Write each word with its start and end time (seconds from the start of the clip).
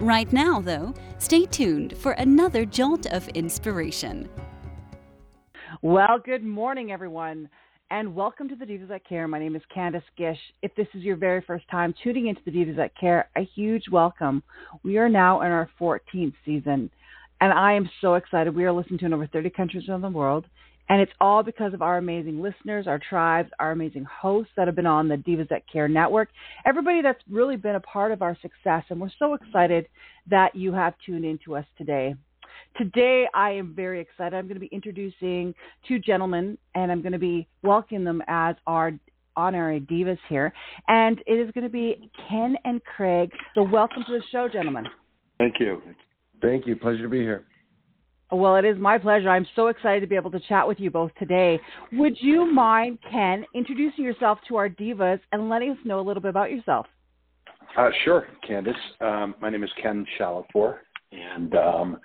Right 0.00 0.30
now, 0.30 0.60
though, 0.60 0.92
stay 1.16 1.46
tuned 1.46 1.96
for 1.96 2.12
another 2.12 2.66
jolt 2.66 3.06
of 3.06 3.26
inspiration. 3.28 4.28
Well, 5.80 6.18
good 6.22 6.44
morning, 6.44 6.92
everyone, 6.92 7.48
and 7.90 8.14
welcome 8.14 8.46
to 8.50 8.56
the 8.56 8.66
Divas 8.66 8.88
That 8.88 9.08
Care. 9.08 9.26
My 9.26 9.38
name 9.38 9.56
is 9.56 9.62
Candace 9.72 10.04
Gish. 10.18 10.38
If 10.60 10.74
this 10.74 10.86
is 10.92 11.02
your 11.02 11.16
very 11.16 11.40
first 11.46 11.66
time 11.70 11.94
tuning 12.04 12.26
into 12.26 12.42
the 12.44 12.50
Divas 12.50 12.76
That 12.76 12.94
Care, 12.94 13.30
a 13.36 13.48
huge 13.54 13.84
welcome. 13.90 14.42
We 14.82 14.98
are 14.98 15.08
now 15.08 15.40
in 15.40 15.48
our 15.50 15.70
14th 15.80 16.34
season, 16.44 16.90
and 17.40 17.52
I 17.54 17.72
am 17.72 17.88
so 18.02 18.14
excited. 18.16 18.54
We 18.54 18.64
are 18.64 18.72
listening 18.72 18.98
to 18.98 19.06
in 19.06 19.14
over 19.14 19.26
30 19.26 19.48
countries 19.48 19.88
around 19.88 20.02
the 20.02 20.10
world, 20.10 20.44
and 20.88 21.00
it's 21.00 21.12
all 21.20 21.42
because 21.42 21.74
of 21.74 21.82
our 21.82 21.98
amazing 21.98 22.40
listeners, 22.40 22.86
our 22.86 22.98
tribes, 22.98 23.50
our 23.58 23.72
amazing 23.72 24.04
hosts 24.04 24.52
that 24.56 24.68
have 24.68 24.76
been 24.76 24.86
on 24.86 25.08
the 25.08 25.16
Divas 25.16 25.48
That 25.48 25.62
Care 25.70 25.88
network, 25.88 26.28
everybody 26.64 27.02
that's 27.02 27.22
really 27.30 27.56
been 27.56 27.74
a 27.74 27.80
part 27.80 28.12
of 28.12 28.22
our 28.22 28.36
success. 28.40 28.84
And 28.88 29.00
we're 29.00 29.10
so 29.18 29.34
excited 29.34 29.88
that 30.30 30.54
you 30.54 30.72
have 30.72 30.94
tuned 31.04 31.24
in 31.24 31.38
to 31.44 31.56
us 31.56 31.64
today. 31.76 32.14
Today, 32.76 33.26
I 33.34 33.52
am 33.52 33.74
very 33.74 34.00
excited. 34.00 34.36
I'm 34.36 34.46
going 34.46 34.54
to 34.54 34.60
be 34.60 34.70
introducing 34.72 35.54
two 35.88 35.98
gentlemen, 35.98 36.58
and 36.74 36.92
I'm 36.92 37.02
going 37.02 37.12
to 37.12 37.18
be 37.18 37.48
welcoming 37.62 38.04
them 38.04 38.22
as 38.28 38.54
our 38.66 38.92
honorary 39.34 39.80
divas 39.80 40.18
here. 40.28 40.52
And 40.86 41.20
it 41.26 41.34
is 41.34 41.50
going 41.52 41.64
to 41.64 41.70
be 41.70 42.10
Ken 42.28 42.56
and 42.64 42.82
Craig. 42.84 43.30
So, 43.54 43.62
welcome 43.62 44.04
to 44.06 44.12
the 44.12 44.22
show, 44.30 44.48
gentlemen. 44.52 44.84
Thank 45.38 45.54
you. 45.58 45.82
Thank 46.42 46.66
you. 46.66 46.76
Pleasure 46.76 47.02
to 47.02 47.08
be 47.08 47.20
here. 47.20 47.46
Well, 48.32 48.56
it 48.56 48.64
is 48.64 48.76
my 48.78 48.98
pleasure. 48.98 49.28
I'm 49.28 49.46
so 49.54 49.68
excited 49.68 50.00
to 50.00 50.06
be 50.08 50.16
able 50.16 50.32
to 50.32 50.40
chat 50.40 50.66
with 50.66 50.80
you 50.80 50.90
both 50.90 51.12
today. 51.18 51.60
Would 51.92 52.16
you 52.20 52.52
mind, 52.52 52.98
Ken, 53.10 53.44
introducing 53.54 54.04
yourself 54.04 54.38
to 54.48 54.56
our 54.56 54.68
divas 54.68 55.20
and 55.30 55.48
letting 55.48 55.70
us 55.70 55.78
know 55.84 56.00
a 56.00 56.02
little 56.02 56.20
bit 56.20 56.30
about 56.30 56.50
yourself? 56.50 56.86
Uh, 57.78 57.90
sure, 58.04 58.26
Candace. 58.46 58.74
Um, 59.00 59.36
my 59.40 59.48
name 59.48 59.62
is 59.62 59.70
Ken 59.80 60.04
Chalifour, 60.18 60.78
and 61.12 61.54
um, 61.54 61.98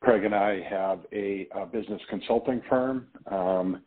Craig 0.00 0.24
and 0.24 0.34
I 0.34 0.62
have 0.62 1.00
a, 1.12 1.46
a 1.54 1.66
business 1.66 2.00
consulting 2.08 2.62
firm. 2.68 3.06
Um, 3.30 3.82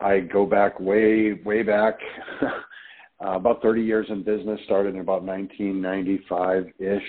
I 0.00 0.20
go 0.20 0.46
back 0.46 0.80
way, 0.80 1.40
way 1.44 1.62
back, 1.62 1.98
uh, 2.42 3.32
about 3.32 3.60
30 3.60 3.82
years 3.82 4.06
in 4.08 4.22
business, 4.22 4.58
started 4.64 4.94
in 4.94 5.00
about 5.00 5.22
1995 5.24 6.66
ish. 6.78 7.02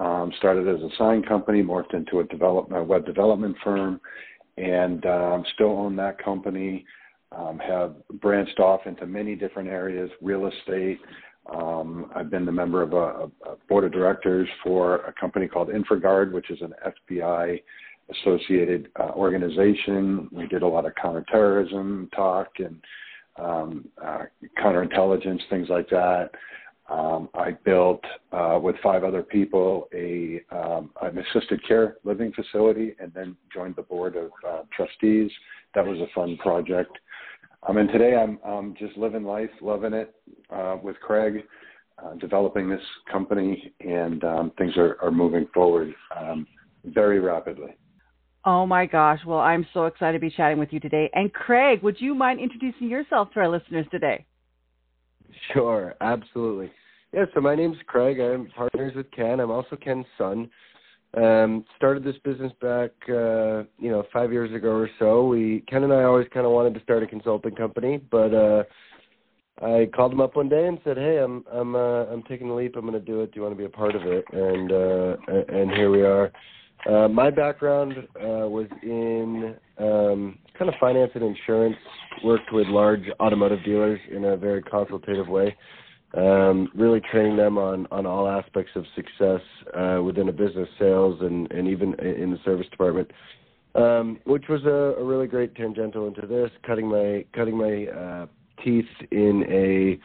Um, 0.00 0.32
started 0.38 0.66
as 0.66 0.80
a 0.80 0.88
sign 0.96 1.22
company, 1.22 1.62
morphed 1.62 1.92
into 1.92 2.20
a 2.20 2.24
development, 2.24 2.80
a 2.80 2.84
web 2.84 3.04
development 3.04 3.54
firm, 3.62 4.00
and 4.56 5.04
um, 5.04 5.44
still 5.54 5.72
own 5.72 5.94
that 5.96 6.22
company. 6.22 6.86
Um, 7.36 7.60
have 7.60 7.94
branched 8.20 8.58
off 8.58 8.80
into 8.86 9.06
many 9.06 9.36
different 9.36 9.68
areas, 9.68 10.10
real 10.20 10.46
estate. 10.46 10.98
Um, 11.52 12.10
I've 12.14 12.30
been 12.30 12.44
the 12.44 12.52
member 12.52 12.82
of 12.82 12.92
a, 12.92 13.30
a, 13.48 13.56
board 13.68 13.84
of 13.84 13.92
directors 13.92 14.48
for 14.64 14.96
a 15.06 15.12
company 15.12 15.46
called 15.46 15.68
InfraGard, 15.68 16.32
which 16.32 16.50
is 16.50 16.60
an 16.60 16.74
FBI 16.84 17.62
associated 18.10 18.90
uh, 18.98 19.10
organization. 19.14 20.28
We 20.32 20.46
did 20.46 20.62
a 20.62 20.66
lot 20.66 20.86
of 20.86 20.94
counterterrorism 21.00 22.08
talk 22.14 22.48
and 22.58 22.80
um, 23.38 23.88
uh, 24.02 24.24
counterintelligence, 24.58 25.40
things 25.48 25.68
like 25.68 25.88
that. 25.90 26.30
Um, 26.90 27.28
I 27.34 27.52
built 27.52 28.02
uh, 28.32 28.58
with 28.60 28.74
five 28.82 29.04
other 29.04 29.22
people 29.22 29.88
a 29.94 30.40
um, 30.50 30.90
an 31.00 31.18
assisted 31.18 31.66
care 31.66 31.98
living 32.04 32.32
facility, 32.32 32.96
and 32.98 33.12
then 33.14 33.36
joined 33.54 33.76
the 33.76 33.82
board 33.82 34.16
of 34.16 34.30
uh, 34.46 34.62
trustees. 34.76 35.30
That 35.74 35.86
was 35.86 35.98
a 35.98 36.08
fun 36.14 36.36
project. 36.38 36.90
Um, 37.68 37.76
and 37.76 37.88
today 37.90 38.16
I'm 38.16 38.38
um, 38.44 38.74
just 38.78 38.96
living 38.96 39.22
life, 39.22 39.50
loving 39.60 39.92
it 39.92 40.14
uh, 40.50 40.78
with 40.82 40.98
Craig, 41.00 41.44
uh, 42.02 42.14
developing 42.14 42.68
this 42.68 42.82
company, 43.10 43.72
and 43.80 44.24
um, 44.24 44.52
things 44.58 44.76
are, 44.76 44.96
are 45.00 45.12
moving 45.12 45.46
forward 45.54 45.94
um, 46.18 46.46
very 46.84 47.20
rapidly. 47.20 47.76
Oh 48.44 48.66
my 48.66 48.86
gosh! 48.86 49.20
Well, 49.24 49.38
I'm 49.38 49.66
so 49.72 49.86
excited 49.86 50.18
to 50.18 50.26
be 50.26 50.34
chatting 50.34 50.58
with 50.58 50.72
you 50.72 50.80
today. 50.80 51.08
And 51.14 51.32
Craig, 51.32 51.84
would 51.84 52.00
you 52.00 52.14
mind 52.14 52.40
introducing 52.40 52.88
yourself 52.88 53.30
to 53.34 53.40
our 53.40 53.48
listeners 53.48 53.86
today? 53.92 54.26
Sure, 55.52 55.94
absolutely. 56.00 56.72
Yeah, 57.12 57.24
so 57.34 57.40
my 57.40 57.56
name's 57.56 57.76
Craig. 57.88 58.20
I'm 58.20 58.46
partners 58.56 58.94
with 58.94 59.10
Ken. 59.10 59.40
I'm 59.40 59.50
also 59.50 59.74
Ken's 59.74 60.06
son. 60.16 60.48
Um, 61.16 61.64
started 61.76 62.04
this 62.04 62.14
business 62.22 62.52
back, 62.60 62.92
uh, 63.08 63.64
you 63.80 63.90
know, 63.90 64.04
five 64.12 64.30
years 64.30 64.54
ago 64.54 64.68
or 64.68 64.88
so. 65.00 65.26
We 65.26 65.64
Ken 65.68 65.82
and 65.82 65.92
I 65.92 66.04
always 66.04 66.28
kind 66.32 66.46
of 66.46 66.52
wanted 66.52 66.74
to 66.74 66.82
start 66.84 67.02
a 67.02 67.08
consulting 67.08 67.56
company, 67.56 67.98
but 68.12 68.32
uh, 68.32 68.62
I 69.60 69.88
called 69.92 70.12
him 70.12 70.20
up 70.20 70.36
one 70.36 70.48
day 70.48 70.68
and 70.68 70.78
said, 70.84 70.96
"Hey, 70.96 71.18
I'm 71.18 71.44
I'm 71.52 71.74
uh, 71.74 72.04
I'm 72.04 72.22
taking 72.28 72.46
the 72.46 72.54
leap. 72.54 72.76
I'm 72.76 72.86
going 72.86 72.92
to 72.92 73.00
do 73.00 73.22
it. 73.22 73.32
Do 73.32 73.40
you 73.40 73.42
want 73.42 73.54
to 73.54 73.58
be 73.58 73.64
a 73.64 73.68
part 73.68 73.96
of 73.96 74.02
it?" 74.06 74.24
And 74.32 74.70
uh, 74.70 75.16
and 75.48 75.72
here 75.72 75.90
we 75.90 76.02
are. 76.02 76.30
Uh, 76.88 77.08
my 77.08 77.28
background 77.28 77.94
uh, 78.16 78.46
was 78.48 78.68
in 78.84 79.56
um, 79.78 80.38
kind 80.56 80.68
of 80.68 80.76
finance 80.78 81.10
and 81.16 81.24
insurance. 81.24 81.76
Worked 82.22 82.52
with 82.52 82.68
large 82.68 83.02
automotive 83.18 83.64
dealers 83.64 83.98
in 84.12 84.26
a 84.26 84.36
very 84.36 84.62
consultative 84.62 85.26
way 85.26 85.56
um, 86.14 86.68
really 86.74 87.00
training 87.00 87.36
them 87.36 87.58
on, 87.58 87.86
on 87.90 88.06
all 88.06 88.28
aspects 88.28 88.72
of 88.74 88.84
success 88.94 89.40
uh, 89.76 90.00
within 90.02 90.28
a 90.28 90.32
business, 90.32 90.68
sales, 90.78 91.18
and, 91.20 91.50
and 91.52 91.68
even 91.68 91.94
in 92.00 92.30
the 92.30 92.38
service 92.44 92.66
department, 92.70 93.10
um, 93.74 94.18
which 94.24 94.44
was 94.48 94.64
a, 94.64 95.00
a 95.00 95.04
really 95.04 95.26
great 95.26 95.54
tangential 95.54 96.08
into 96.08 96.26
this, 96.26 96.50
cutting 96.66 96.88
my 96.88 97.24
cutting 97.32 97.56
my 97.56 97.86
uh, 97.86 98.26
teeth 98.64 98.84
in 99.12 99.44
a 99.48 100.00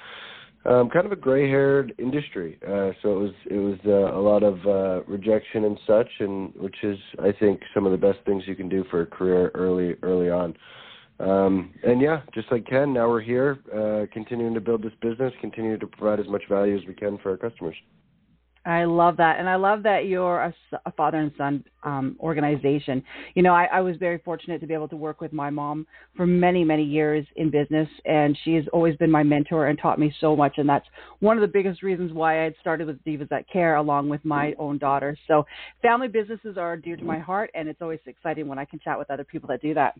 um, 0.69 0.89
kind 0.89 1.05
of 1.05 1.11
a 1.11 1.15
gray-haired 1.15 1.93
industry. 1.99 2.59
Uh, 2.63 2.91
so 3.01 3.13
it 3.13 3.19
was 3.19 3.31
it 3.49 3.57
was 3.57 3.79
uh, 3.85 4.17
a 4.17 4.21
lot 4.21 4.43
of 4.43 4.65
uh, 4.65 5.03
rejection 5.05 5.65
and 5.65 5.79
such, 5.87 6.09
and 6.19 6.53
which 6.55 6.77
is 6.83 6.97
I 7.23 7.31
think 7.31 7.61
some 7.73 7.85
of 7.85 7.91
the 7.91 7.97
best 7.97 8.19
things 8.25 8.43
you 8.45 8.55
can 8.55 8.69
do 8.69 8.83
for 8.89 9.01
a 9.01 9.05
career 9.05 9.51
early 9.55 9.95
early 10.03 10.29
on. 10.29 10.55
Um, 11.19 11.73
and 11.83 12.01
yeah, 12.01 12.21
just 12.33 12.51
like 12.51 12.65
Ken, 12.67 12.93
now 12.93 13.07
we're 13.07 13.21
here, 13.21 13.59
uh, 13.73 14.11
continuing 14.13 14.53
to 14.53 14.61
build 14.61 14.83
this 14.83 14.91
business, 15.01 15.33
continuing 15.39 15.79
to 15.79 15.87
provide 15.87 16.19
as 16.19 16.27
much 16.27 16.43
value 16.49 16.77
as 16.77 16.85
we 16.85 16.93
can 16.93 17.17
for 17.19 17.31
our 17.31 17.37
customers. 17.37 17.75
I 18.65 18.85
love 18.85 19.15
that, 19.17 19.39
and 19.39 19.47
I 19.47 19.55
love 19.55 19.83
that 19.83 20.07
you're 20.07 20.41
a, 20.41 20.53
a 20.87 20.91
father 20.93 21.19
and 21.19 21.31
son 21.37 21.63
um, 21.83 22.17
organization. 22.19 23.03
You 23.35 23.43
know, 23.43 23.53
I, 23.53 23.65
I 23.65 23.81
was 23.81 23.95
very 23.97 24.17
fortunate 24.17 24.59
to 24.59 24.65
be 24.65 24.73
able 24.73 24.87
to 24.87 24.95
work 24.95 25.21
with 25.21 25.31
my 25.31 25.51
mom 25.51 25.85
for 26.17 26.25
many, 26.25 26.63
many 26.63 26.83
years 26.83 27.27
in 27.35 27.51
business, 27.51 27.87
and 28.05 28.35
she 28.43 28.55
has 28.55 28.65
always 28.73 28.95
been 28.95 29.11
my 29.11 29.21
mentor 29.21 29.67
and 29.67 29.77
taught 29.79 29.99
me 29.99 30.11
so 30.19 30.35
much. 30.35 30.55
And 30.57 30.67
that's 30.67 30.87
one 31.19 31.37
of 31.37 31.41
the 31.41 31.47
biggest 31.47 31.83
reasons 31.83 32.11
why 32.11 32.41
I 32.41 32.43
had 32.45 32.55
started 32.59 32.87
with 32.87 33.03
Divas 33.03 33.29
That 33.29 33.47
Care, 33.47 33.75
along 33.75 34.09
with 34.09 34.25
my 34.25 34.55
own 34.57 34.79
daughter. 34.79 35.15
So, 35.27 35.45
family 35.83 36.07
businesses 36.07 36.57
are 36.57 36.75
dear 36.75 36.97
to 36.97 37.03
my 37.03 37.19
heart, 37.19 37.51
and 37.53 37.69
it's 37.69 37.83
always 37.83 37.99
exciting 38.07 38.47
when 38.47 38.57
I 38.57 38.65
can 38.65 38.79
chat 38.79 38.97
with 38.97 39.11
other 39.11 39.23
people 39.23 39.47
that 39.49 39.61
do 39.61 39.75
that. 39.75 39.93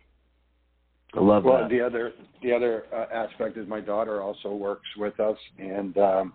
I 1.15 1.21
love 1.21 1.45
well, 1.45 1.61
that. 1.61 1.69
the 1.69 1.81
other 1.81 2.13
the 2.43 2.51
other 2.51 2.83
uh, 2.93 3.05
aspect 3.13 3.57
is 3.57 3.67
my 3.67 3.79
daughter 3.79 4.21
also 4.21 4.53
works 4.53 4.87
with 4.97 5.19
us, 5.19 5.37
and 5.57 5.97
um, 5.97 6.33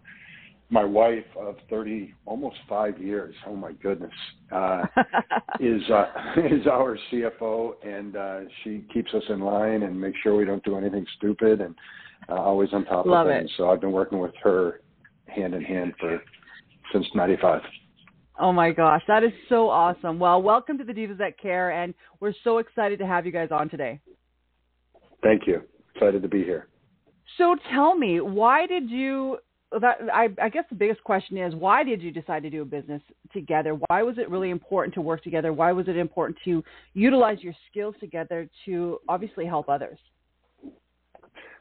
my 0.70 0.84
wife 0.84 1.24
of 1.38 1.56
thirty, 1.68 2.14
almost 2.24 2.56
five 2.68 2.98
years. 2.98 3.34
Oh 3.46 3.56
my 3.56 3.72
goodness, 3.72 4.12
uh, 4.50 4.82
is 5.60 5.82
uh, 5.91 6.06
is 6.50 6.66
our 6.66 6.98
CFO, 7.12 7.74
and 7.84 8.16
uh, 8.16 8.41
she 8.65 8.84
keeps 8.92 9.12
us 9.12 9.22
in 9.28 9.41
line 9.41 9.82
and 9.82 10.00
makes 10.00 10.18
sure 10.22 10.34
we 10.34 10.47
don't 10.47 10.65
do 10.65 10.77
anything 10.77 11.04
stupid, 11.18 11.60
and 11.60 11.74
uh, 12.28 12.34
always 12.34 12.71
on 12.72 12.84
top 12.86 13.04
love 13.04 13.26
of 13.26 13.33
things. 13.33 13.50
It. 13.50 13.56
So 13.59 13.71
I've 13.71 13.80
been 13.80 13.92
working 13.92 14.18
with 14.18 14.34
her 14.42 14.80
hand 15.26 15.54
in 15.54 15.62
hand 15.62 15.92
for 16.00 16.22
since 16.92 17.06
'95. 17.15 17.60
Oh 18.38 18.53
my 18.53 18.71
gosh, 18.71 19.03
that 19.09 19.22
is 19.22 19.33
so 19.50 19.68
awesome. 19.68 20.18
Well, 20.18 20.41
welcome 20.41 20.78
to 20.78 20.84
the 20.84 20.94
Divas 20.94 21.18
That 21.18 21.38
Care, 21.38 21.71
and 21.72 21.92
we're 22.21 22.33
so 22.42 22.56
excited 22.56 22.98
to 23.00 23.06
have 23.06 23.26
you 23.26 23.33
guys 23.33 23.48
on 23.50 23.68
today. 23.68 24.00
Thank 25.22 25.47
you. 25.47 25.63
Excited 25.95 26.22
to 26.22 26.28
be 26.28 26.43
here. 26.43 26.69
So 27.39 27.57
tell 27.72 27.97
me, 27.97 28.21
why 28.21 28.67
did 28.67 28.91
you? 28.91 29.39
That 29.81 29.99
I, 30.13 30.28
I 30.43 30.49
guess 30.49 30.65
the 30.69 30.75
biggest 30.75 31.03
question 31.05 31.39
is, 31.39 31.55
why 31.55 31.84
did 31.84 32.03
you 32.03 32.11
decide 32.11 32.43
to 32.43 32.51
do 32.51 32.63
a 32.63 32.65
business 32.65 33.01
together? 33.33 33.78
Why 33.87 34.03
was 34.03 34.19
it 34.19 34.28
really 34.28 34.51
important 34.51 34.95
to 34.95 35.01
work 35.01 35.22
together? 35.22 35.53
Why 35.53 35.71
was 35.71 35.87
it 35.87 35.97
important 35.97 36.39
to 36.45 36.65
utilize 36.93 37.39
your 37.41 37.55
skills 37.71 37.95
together 38.01 38.51
to 38.65 38.99
obviously 39.09 39.47
help 39.47 39.69
others? 39.69 39.99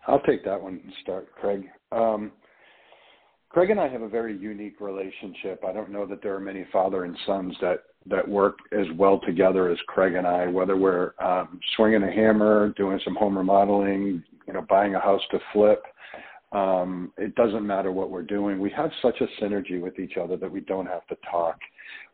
I'll 0.07 0.21
take 0.21 0.43
that 0.45 0.59
one 0.59 0.81
and 0.83 0.93
start, 1.03 1.31
Craig. 1.35 1.65
Um, 1.91 2.31
Craig 3.49 3.69
and 3.69 3.79
I 3.79 3.87
have 3.89 4.01
a 4.01 4.09
very 4.09 4.35
unique 4.35 4.81
relationship. 4.81 5.63
I 5.67 5.71
don't 5.71 5.91
know 5.91 6.07
that 6.07 6.23
there 6.23 6.35
are 6.35 6.39
many 6.39 6.65
father 6.71 7.03
and 7.03 7.15
sons 7.27 7.55
that 7.61 7.83
that 8.09 8.27
work 8.27 8.59
as 8.71 8.85
well 8.97 9.19
together 9.19 9.69
as 9.69 9.77
Craig 9.87 10.15
and 10.15 10.27
I, 10.27 10.47
whether 10.47 10.75
we're 10.75 11.13
um, 11.19 11.59
swinging 11.75 12.03
a 12.03 12.11
hammer, 12.11 12.73
doing 12.77 12.99
some 13.03 13.15
home 13.15 13.37
remodeling, 13.37 14.23
you 14.47 14.53
know, 14.53 14.65
buying 14.69 14.95
a 14.95 14.99
house 14.99 15.21
to 15.31 15.39
flip. 15.53 15.83
Um, 16.51 17.13
it 17.17 17.35
doesn't 17.35 17.65
matter 17.65 17.91
what 17.91 18.09
we're 18.09 18.23
doing. 18.23 18.59
We 18.59 18.71
have 18.71 18.91
such 19.01 19.21
a 19.21 19.43
synergy 19.43 19.79
with 19.79 19.99
each 19.99 20.17
other 20.17 20.35
that 20.37 20.51
we 20.51 20.61
don't 20.61 20.87
have 20.87 21.05
to 21.07 21.17
talk. 21.29 21.59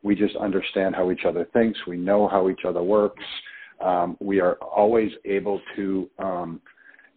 We 0.04 0.16
just 0.16 0.36
understand 0.36 0.96
how 0.96 1.12
each 1.12 1.24
other 1.26 1.48
thinks. 1.54 1.80
We 1.88 1.98
know 1.98 2.28
how 2.28 2.50
each 2.50 2.66
other 2.68 2.84
works. 2.84 3.24
Um, 3.82 4.18
we 4.20 4.40
are 4.42 4.56
always 4.56 5.12
able 5.26 5.62
to 5.76 6.10
um, 6.20 6.62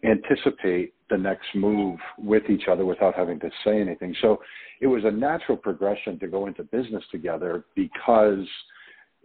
anticipate 0.04 0.94
the 1.10 1.16
next 1.16 1.46
move 1.54 1.98
with 2.18 2.44
each 2.50 2.68
other 2.70 2.84
without 2.84 3.14
having 3.14 3.40
to 3.40 3.50
say 3.64 3.80
anything. 3.80 4.14
So 4.20 4.40
it 4.80 4.86
was 4.86 5.04
a 5.04 5.10
natural 5.10 5.56
progression 5.56 6.18
to 6.20 6.28
go 6.28 6.46
into 6.46 6.62
business 6.64 7.02
together 7.10 7.64
because 7.74 8.46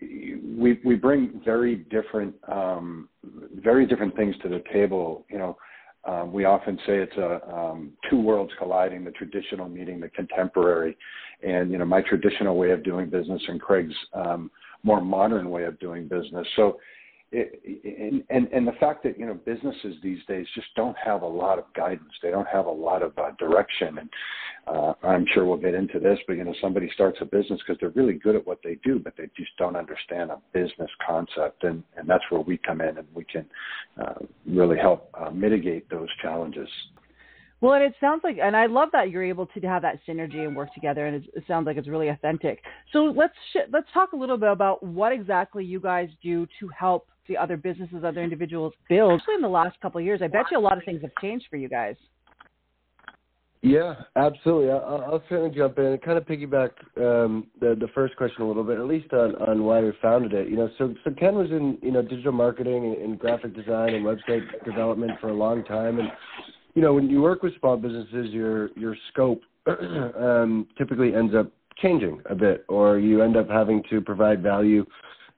we 0.01 0.79
we 0.83 0.95
bring 0.95 1.41
very 1.45 1.75
different 1.75 2.33
um, 2.51 3.09
very 3.55 3.85
different 3.85 4.15
things 4.15 4.35
to 4.43 4.49
the 4.49 4.63
table. 4.71 5.25
You 5.29 5.37
know, 5.37 5.57
um, 6.05 6.33
we 6.33 6.45
often 6.45 6.77
say 6.85 6.97
it's 6.97 7.17
a 7.17 7.55
um, 7.55 7.91
two 8.09 8.19
worlds 8.19 8.51
colliding: 8.57 9.03
the 9.03 9.11
traditional 9.11 9.69
meeting 9.69 9.99
the 9.99 10.09
contemporary. 10.09 10.97
And 11.43 11.71
you 11.71 11.77
know, 11.77 11.85
my 11.85 12.01
traditional 12.01 12.57
way 12.57 12.71
of 12.71 12.83
doing 12.83 13.09
business 13.09 13.41
and 13.47 13.61
Craig's 13.61 13.95
um, 14.13 14.49
more 14.83 15.01
modern 15.01 15.49
way 15.49 15.63
of 15.63 15.79
doing 15.79 16.07
business. 16.07 16.47
So 16.55 16.79
and, 17.33 18.23
and 18.29 18.47
and 18.47 18.67
the 18.67 18.73
fact 18.79 19.03
that 19.03 19.17
you 19.17 19.25
know 19.25 19.33
businesses 19.33 19.95
these 20.03 20.19
days 20.27 20.45
just 20.55 20.67
don't 20.75 20.97
have 21.03 21.21
a 21.21 21.27
lot 21.27 21.57
of 21.57 21.65
guidance. 21.75 22.13
They 22.21 22.31
don't 22.31 22.47
have 22.47 22.65
a 22.65 22.71
lot 22.71 23.01
of 23.01 23.17
uh, 23.17 23.31
direction. 23.39 23.97
And 23.99 24.09
uh, 24.65 24.93
i'm 25.03 25.25
sure 25.33 25.43
we'll 25.45 25.57
get 25.57 25.73
into 25.73 25.99
this 25.99 26.17
but 26.25 26.37
you 26.37 26.43
know 26.45 26.53
somebody 26.61 26.89
starts 26.93 27.17
a 27.19 27.25
business 27.25 27.59
because 27.59 27.77
they're 27.81 28.01
really 28.01 28.13
good 28.13 28.33
at 28.33 28.47
what 28.47 28.59
they 28.63 28.77
do 28.81 28.97
but 28.97 29.13
they 29.17 29.29
just 29.35 29.51
don't 29.57 29.75
understand 29.75 30.31
a 30.31 30.39
business 30.53 30.89
concept. 31.05 31.63
And 31.63 31.83
and 31.97 32.07
that's 32.07 32.23
where 32.29 32.41
we 32.41 32.57
come 32.57 32.81
in 32.81 32.97
and 32.97 33.07
we 33.13 33.25
can 33.25 33.45
uh, 34.01 34.13
really 34.47 34.77
help 34.77 35.09
uh, 35.19 35.31
mitigate 35.31 35.89
those 35.89 36.09
challenges 36.21 36.69
well, 37.63 37.75
and 37.75 37.83
it 37.85 37.93
sounds 38.01 38.19
like, 38.25 38.39
and 38.43 38.57
I 38.57 38.65
love 38.65 38.89
that 38.91 39.09
you're 39.09 39.23
able 39.23 39.45
to 39.45 39.59
have 39.61 39.83
that 39.83 39.99
synergy 40.05 40.45
and 40.45 40.53
work 40.53 40.73
together, 40.73 41.05
and 41.05 41.23
it 41.23 41.43
sounds 41.47 41.65
like 41.65 41.77
it's 41.77 41.87
really 41.87 42.09
authentic. 42.09 42.61
So 42.91 43.05
let's 43.05 43.33
sh- 43.53 43.69
let's 43.71 43.87
talk 43.93 44.11
a 44.11 44.17
little 44.17 44.35
bit 44.35 44.51
about 44.51 44.83
what 44.83 45.13
exactly 45.13 45.63
you 45.63 45.79
guys 45.79 46.09
do 46.21 46.45
to 46.59 46.67
help 46.77 47.07
the 47.29 47.37
other 47.37 47.55
businesses, 47.55 48.03
other 48.03 48.21
individuals 48.21 48.73
build. 48.89 49.13
Especially 49.13 49.35
in 49.35 49.41
the 49.41 49.47
last 49.47 49.79
couple 49.79 49.97
of 49.97 50.03
years, 50.03 50.19
I 50.21 50.27
bet 50.27 50.47
you 50.51 50.57
a 50.57 50.59
lot 50.59 50.77
of 50.77 50.83
things 50.83 51.01
have 51.03 51.11
changed 51.21 51.45
for 51.49 51.55
you 51.55 51.69
guys. 51.69 51.95
Yeah, 53.61 53.93
absolutely. 54.17 54.69
I'll, 54.69 55.05
I'll 55.07 55.23
certainly 55.29 55.55
jump 55.55 55.77
in 55.77 55.85
and 55.85 56.01
kind 56.01 56.17
of 56.17 56.25
piggyback 56.25 56.71
um, 56.97 57.47
the 57.61 57.77
the 57.79 57.87
first 57.95 58.17
question 58.17 58.41
a 58.41 58.45
little 58.45 58.65
bit, 58.65 58.77
at 58.77 58.85
least 58.87 59.13
on, 59.13 59.35
on 59.35 59.63
why 59.63 59.79
we 59.79 59.93
founded 60.01 60.33
it. 60.33 60.49
You 60.49 60.57
know, 60.57 60.69
so 60.77 60.93
so 61.05 61.11
Ken 61.17 61.35
was 61.35 61.49
in 61.49 61.77
you 61.81 61.91
know 61.93 62.01
digital 62.01 62.33
marketing 62.33 62.97
and 63.01 63.17
graphic 63.17 63.55
design 63.55 63.93
and 63.93 64.03
website 64.03 64.41
development 64.65 65.13
for 65.21 65.29
a 65.29 65.33
long 65.33 65.63
time, 65.63 65.99
and 65.99 66.09
you 66.73 66.81
know 66.81 66.93
when 66.93 67.09
you 67.09 67.21
work 67.21 67.43
with 67.43 67.57
small 67.59 67.77
businesses, 67.77 68.31
your 68.31 68.69
your 68.77 68.95
scope 69.11 69.41
um, 69.67 70.67
typically 70.77 71.15
ends 71.15 71.33
up 71.35 71.51
changing 71.77 72.21
a 72.29 72.35
bit, 72.35 72.65
or 72.67 72.99
you 72.99 73.21
end 73.21 73.37
up 73.37 73.49
having 73.49 73.83
to 73.89 74.01
provide 74.01 74.41
value 74.41 74.85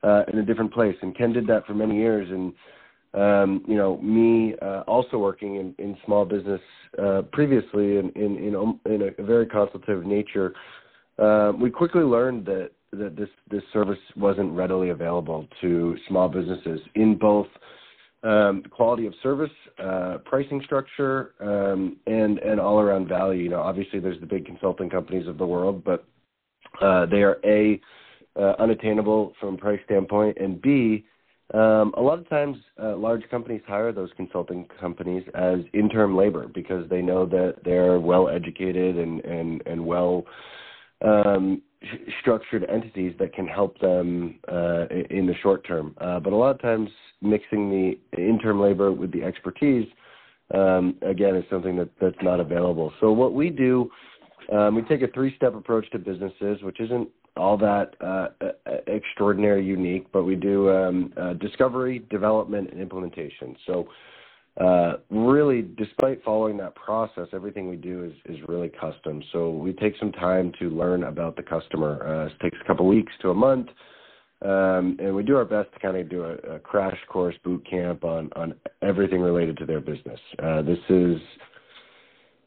uh, 0.04 0.24
in 0.32 0.40
a 0.40 0.46
different 0.46 0.74
place. 0.74 0.96
And 1.02 1.16
Ken 1.18 1.34
did 1.34 1.48
that 1.48 1.66
for 1.66 1.74
many 1.74 1.98
years. 1.98 2.30
And 2.30 2.54
um, 3.14 3.64
you 3.68 3.76
know, 3.76 3.98
me 3.98 4.56
uh, 4.62 4.82
also 4.82 5.18
working 5.18 5.56
in, 5.56 5.76
in 5.78 5.98
small 6.06 6.26
business 6.26 6.62
uh, 7.02 7.24
previously 7.32 7.98
in 7.98 8.12
in 8.16 8.38
in, 8.38 8.56
um, 8.56 8.80
in 8.86 9.14
a 9.18 9.24
very 9.24 9.46
consultative 9.46 10.06
nature, 10.06 10.54
uh, 11.20 11.54
we 11.60 11.70
quickly 11.70 12.04
learned 12.04 12.46
that 12.46 12.72
that 12.92 13.16
this 13.16 13.30
this 13.50 13.64
service 13.72 14.00
wasn't 14.16 14.52
readily 14.52 14.90
available 14.90 15.48
to 15.62 15.96
small 16.08 16.28
businesses 16.28 16.80
in 16.96 17.18
both 17.18 17.48
um, 18.25 18.63
quality 18.72 19.06
of 19.06 19.13
service, 19.22 19.51
uh, 19.81 20.18
pricing 20.25 20.62
structure, 20.66 21.33
um, 21.39 21.98
and 22.07 22.39
and 22.39 22.60
all 22.60 22.80
around 22.80 23.07
value. 23.07 23.44
You 23.44 23.50
know, 23.50 23.62
obviously 23.62 24.00
there's 24.00 24.19
the 24.19 24.25
big 24.25 24.45
consulting 24.45 24.89
companies 24.89 25.27
of 25.27 25.38
the 25.38 25.45
world, 25.45 25.83
but 25.83 26.06
uh, 26.81 27.06
they 27.06 27.22
are 27.22 27.38
a 27.45 27.80
uh, 28.36 28.54
unattainable 28.60 29.33
from 29.39 29.54
a 29.54 29.57
price 29.57 29.80
standpoint, 29.86 30.38
and 30.39 30.62
B, 30.62 31.06
um, 31.54 31.94
a 31.95 32.01
lot 32.01 32.18
of 32.18 32.27
times 32.27 32.57
uh, 32.81 32.95
large 32.98 33.22
companies 33.30 33.62
hire 33.68 33.92
those 33.92 34.10
consulting 34.18 34.68
companies 34.80 35.24
as 35.36 35.60
interim 35.74 36.18
labor 36.18 36.48
because 36.48 36.89
they 36.89 37.01
know 37.01 37.25
that 37.28 37.57
they're 37.63 38.00
well 38.00 38.30
educated 38.30 38.98
and 38.98 39.24
and 39.24 39.62
and 39.68 39.86
well 39.86 40.25
um, 41.06 41.62
structured 42.22 42.66
entities 42.70 43.14
that 43.20 43.34
can 43.34 43.48
help 43.48 43.80
them 43.80 44.40
uh, 44.48 44.86
in 45.10 45.26
the 45.26 45.36
short 45.42 45.66
term. 45.66 45.96
Uh, 46.00 46.20
but 46.20 46.34
a 46.34 46.36
lot 46.36 46.54
of 46.56 46.62
times 46.62 46.90
mixing 47.22 47.70
the 47.70 47.98
interim 48.18 48.60
labor 48.60 48.92
with 48.92 49.12
the 49.12 49.24
expertise 49.24 49.88
um, 50.54 50.96
again 51.02 51.36
is 51.36 51.44
something 51.50 51.76
that 51.76 51.90
that's 52.00 52.16
not 52.22 52.40
available. 52.40 52.94
So 53.00 53.12
what 53.12 53.34
we 53.34 53.50
do. 53.50 53.90
Um, 54.54 54.76
we 54.76 54.84
take 54.84 55.02
a 55.02 55.08
three-step 55.08 55.56
approach 55.56 55.90
to 55.90 55.98
businesses, 55.98 56.62
which 56.62 56.80
isn't 56.80 57.10
all 57.36 57.58
that 57.58 57.96
uh, 58.00 58.28
extraordinary, 58.88 59.66
unique, 59.66 60.06
but 60.12 60.24
we 60.24 60.36
do 60.36 60.70
um, 60.70 61.12
uh, 61.18 61.34
discovery, 61.34 62.06
development, 62.10 62.70
and 62.72 62.80
implementation. 62.80 63.56
So, 63.66 63.88
uh, 64.60 64.94
really, 65.10 65.62
despite 65.78 66.24
following 66.24 66.57
that 66.57 66.75
process, 66.75 67.28
everything 67.34 67.69
we 67.69 67.75
do 67.75 68.04
is, 68.06 68.13
is 68.34 68.48
really 68.48 68.69
custom. 68.69 69.22
So, 69.31 69.50
we 69.50 69.74
take 69.74 69.96
some 70.00 70.12
time 70.12 70.54
to 70.60 70.69
learn 70.69 71.04
about 71.04 71.36
the 71.36 71.44
customer. 71.44 72.06
Uh, 72.06 72.28
it 72.28 72.40
takes 72.42 72.57
a 72.63 72.68
couple 72.68 72.88
weeks 72.88 73.12
to 73.22 73.31
a 73.31 73.34
month. 73.34 73.68
Um, 74.42 74.98
and 75.00 75.16
we 75.16 75.24
do 75.24 75.38
our 75.38 75.46
best 75.46 75.74
to 75.74 75.80
kind 75.80 75.98
of 75.98 76.10
do 76.10 76.24
a, 76.24 76.56
a 76.56 76.60
crash 76.60 76.98
course 77.07 77.36
boot 77.44 77.66
camp 77.68 78.04
on, 78.04 78.30
on 78.36 78.54
everything 78.81 79.22
related 79.22 79.57
to 79.57 79.66
their 79.66 79.80
business. 79.80 80.19
Uh, 80.44 80.62
this 80.62 80.78
is 80.90 81.19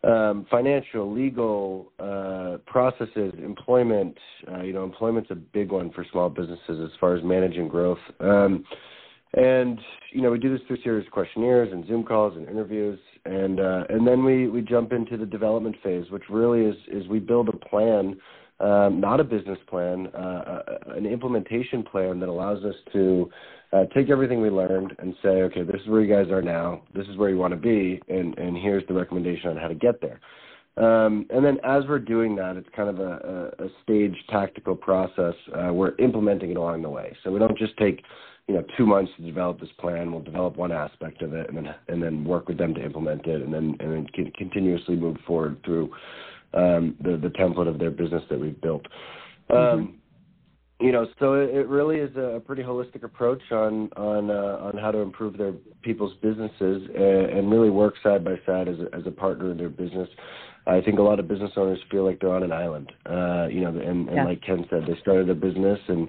um, 0.05 0.47
financial, 0.51 1.13
legal 1.13 1.93
uh, 1.99 2.59
processes, 2.67 3.33
employment. 3.43 4.17
Uh, 4.51 4.63
you 4.63 4.73
know, 4.73 4.85
employment's 4.85 5.31
a 5.31 5.35
big 5.35 5.73
one 5.73 5.91
for 5.91 6.07
small 6.13 6.29
businesses 6.29 6.79
as 6.85 6.91
far 7.01 7.17
as 7.17 7.25
managing 7.25 7.69
growth. 7.69 7.99
Um, 8.21 8.65
and 9.35 9.79
you 10.13 10.23
know, 10.23 10.31
we 10.31 10.39
do 10.39 10.51
this 10.51 10.67
through 10.67 10.83
series 10.83 11.07
of 11.07 11.13
questionnaires 11.13 11.71
and 11.73 11.87
Zoom 11.87 12.05
calls 12.05 12.37
and 12.37 12.49
interviews, 12.49 12.99
and 13.25 13.61
uh, 13.61 13.85
and 13.89 14.07
then 14.07 14.25
we 14.25 14.49
we 14.49 14.63
jump 14.63 14.93
into 14.93 15.17
the 15.17 15.27
development 15.27 15.77
phase, 15.83 16.11
which 16.11 16.25
really 16.31 16.63
is 16.63 16.77
is 16.91 17.07
we 17.09 17.19
build 17.19 17.49
a 17.49 17.57
plan. 17.57 18.19
Um, 18.61 19.01
not 19.01 19.21
a 19.21 19.25
business 19.25 19.59
plan, 19.69 20.09
uh, 20.13 20.19
uh 20.19 20.63
an 20.97 21.07
implementation 21.07 21.85
plan 21.85 22.19
that 22.19 22.29
allows 22.29 22.65
us 22.65 22.75
to 22.93 23.31
uh, 23.73 23.85
take 23.95 24.11
everything 24.11 24.41
we 24.41 24.51
learned 24.51 24.97
and 24.99 25.15
say, 25.23 25.43
okay, 25.43 25.63
this 25.63 25.81
is 25.81 25.87
where 25.87 26.03
you 26.03 26.13
guys 26.13 26.29
are 26.33 26.43
now. 26.43 26.83
This 26.93 27.07
is 27.07 27.17
where 27.17 27.31
you 27.31 27.39
want 27.39 27.53
to 27.53 27.57
be, 27.57 28.03
and 28.09 28.37
and 28.37 28.57
here's 28.57 28.85
the 28.89 28.95
recommendation 28.95 29.51
on 29.51 29.57
how 29.57 29.69
to 29.69 29.77
get 29.77 30.01
there. 30.01 30.21
Um, 30.79 31.27
and 31.31 31.45
then 31.45 31.59
as 31.65 31.83
we're 31.89 31.99
doing 31.99 32.37
that, 32.37 32.57
it's 32.57 32.69
kind 32.75 32.89
of 32.89 33.01
a, 33.01 33.53
a, 33.61 33.65
a 33.65 33.69
staged 33.83 34.23
tactical 34.31 34.77
process. 34.77 35.35
Uh, 35.53 35.73
we're 35.73 35.97
implementing 35.99 36.51
it 36.53 36.57
along 36.57 36.83
the 36.83 36.89
way. 36.89 37.17
So 37.25 37.33
we 37.33 37.41
don't 37.41 37.59
just 37.59 37.77
take, 37.79 38.05
you 38.49 38.55
know, 38.55 38.65
two 38.77 38.87
months 38.87 39.13
to 39.17 39.23
develop 39.23 39.61
this 39.61 39.69
plan. 39.79 40.11
We'll 40.11 40.23
develop 40.23 40.57
one 40.57 40.73
aspect 40.73 41.23
of 41.23 41.35
it, 41.35 41.49
and 41.49 41.57
then 41.57 41.75
and 41.89 42.03
then 42.03 42.25
work 42.25 42.49
with 42.49 42.59
them 42.59 42.75
to 42.75 42.85
implement 42.85 43.27
it, 43.27 43.43
and 43.43 43.53
then 43.53 43.77
and 43.81 43.93
then 43.93 44.33
continuously 44.37 44.97
move 44.97 45.17
forward 45.27 45.59
through 45.65 45.93
um, 46.55 46.97
the 47.03 47.17
the 47.17 47.29
template 47.29 47.69
of 47.69 47.79
their 47.79 47.91
business 47.91 48.23
that 48.31 48.41
we've 48.41 48.61
built. 48.61 48.87
Um, 49.51 49.57
mm-hmm 49.57 49.95
you 50.81 50.93
know, 50.93 51.09
so 51.19 51.35
it, 51.35 51.67
really 51.67 51.97
is 51.97 52.15
a 52.17 52.41
pretty 52.45 52.63
holistic 52.63 53.03
approach 53.03 53.43
on 53.51 53.91
on 53.97 54.31
uh, 54.31 54.59
on 54.61 54.79
how 54.79 54.93
to 54.93 54.99
improve 54.99 55.37
their 55.37 55.53
people's 55.83 56.15
businesses 56.23 56.89
and, 56.95 57.31
and 57.31 57.51
really 57.51 57.71
work 57.71 57.95
side 58.03 58.25
by 58.25 58.37
side 58.47 58.69
as 58.69 58.77
a, 58.79 58.95
as 58.95 59.03
a 59.07 59.11
partner 59.11 59.51
in 59.51 59.57
their 59.57 59.71
business. 59.71 60.09
I 60.69 60.81
think 60.81 60.99
a 60.99 61.03
lot 61.03 61.19
of 61.19 61.27
business 61.27 61.51
owners 61.57 61.81
feel 61.91 62.05
like 62.05 62.21
they're 62.21 62.33
on 62.33 62.45
an 62.45 62.53
island. 62.53 62.93
Uh, 63.07 63.49
you 63.51 63.63
know, 63.63 63.71
and, 63.71 64.09
and 64.09 64.17
yeah. 64.17 64.25
like 64.25 64.43
Ken 64.43 64.67
said, 64.71 64.83
they 64.87 64.99
started 65.01 65.29
a 65.31 65.35
business 65.35 65.81
and 65.89 66.09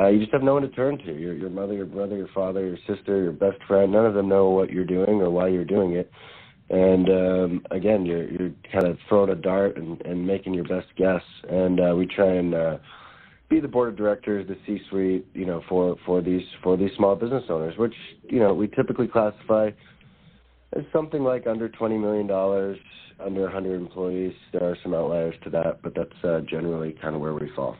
uh, 0.00 0.08
you 0.08 0.18
just 0.18 0.32
have 0.32 0.42
no 0.42 0.54
one 0.54 0.62
to 0.62 0.68
turn 0.68 0.98
to. 0.98 1.12
Your 1.12 1.34
your 1.34 1.50
mother, 1.50 1.74
your 1.74 1.86
brother, 1.86 2.16
your 2.16 2.28
father, 2.28 2.64
your 2.66 2.78
sister, 2.86 3.22
your 3.22 3.32
best 3.32 3.62
friend. 3.66 3.92
None 3.92 4.06
of 4.06 4.14
them 4.14 4.28
know 4.28 4.50
what 4.50 4.70
you're 4.70 4.84
doing 4.84 5.20
or 5.20 5.30
why 5.30 5.48
you're 5.48 5.64
doing 5.64 5.92
it. 5.92 6.10
And 6.70 7.08
um, 7.08 7.66
again, 7.70 8.06
you're 8.06 8.30
you're 8.30 8.52
kind 8.72 8.86
of 8.86 8.96
throwing 9.08 9.30
a 9.30 9.34
dart 9.34 9.76
and, 9.76 10.00
and 10.02 10.26
making 10.26 10.54
your 10.54 10.64
best 10.64 10.86
guess. 10.96 11.22
And 11.48 11.80
uh, 11.80 11.94
we 11.96 12.06
try 12.06 12.34
and 12.34 12.54
uh, 12.54 12.78
be 13.50 13.60
the 13.60 13.68
board 13.68 13.88
of 13.90 13.96
directors, 13.96 14.48
the 14.48 14.56
C-suite, 14.66 15.26
you 15.34 15.44
know, 15.44 15.62
for 15.68 15.96
for 16.06 16.22
these 16.22 16.44
for 16.62 16.76
these 16.76 16.90
small 16.96 17.16
business 17.16 17.44
owners, 17.50 17.76
which 17.76 17.94
you 18.22 18.38
know 18.38 18.54
we 18.54 18.68
typically 18.68 19.08
classify 19.08 19.70
as 20.74 20.84
something 20.92 21.22
like 21.22 21.46
under 21.46 21.68
twenty 21.68 21.98
million 21.98 22.26
dollars, 22.26 22.78
under 23.18 23.42
100 23.42 23.74
employees. 23.74 24.32
There 24.52 24.64
are 24.64 24.76
some 24.82 24.94
outliers 24.94 25.34
to 25.44 25.50
that, 25.50 25.82
but 25.82 25.94
that's 25.94 26.24
uh, 26.24 26.40
generally 26.48 26.96
kind 27.02 27.14
of 27.14 27.20
where 27.20 27.34
we 27.34 27.50
fall. 27.54 27.76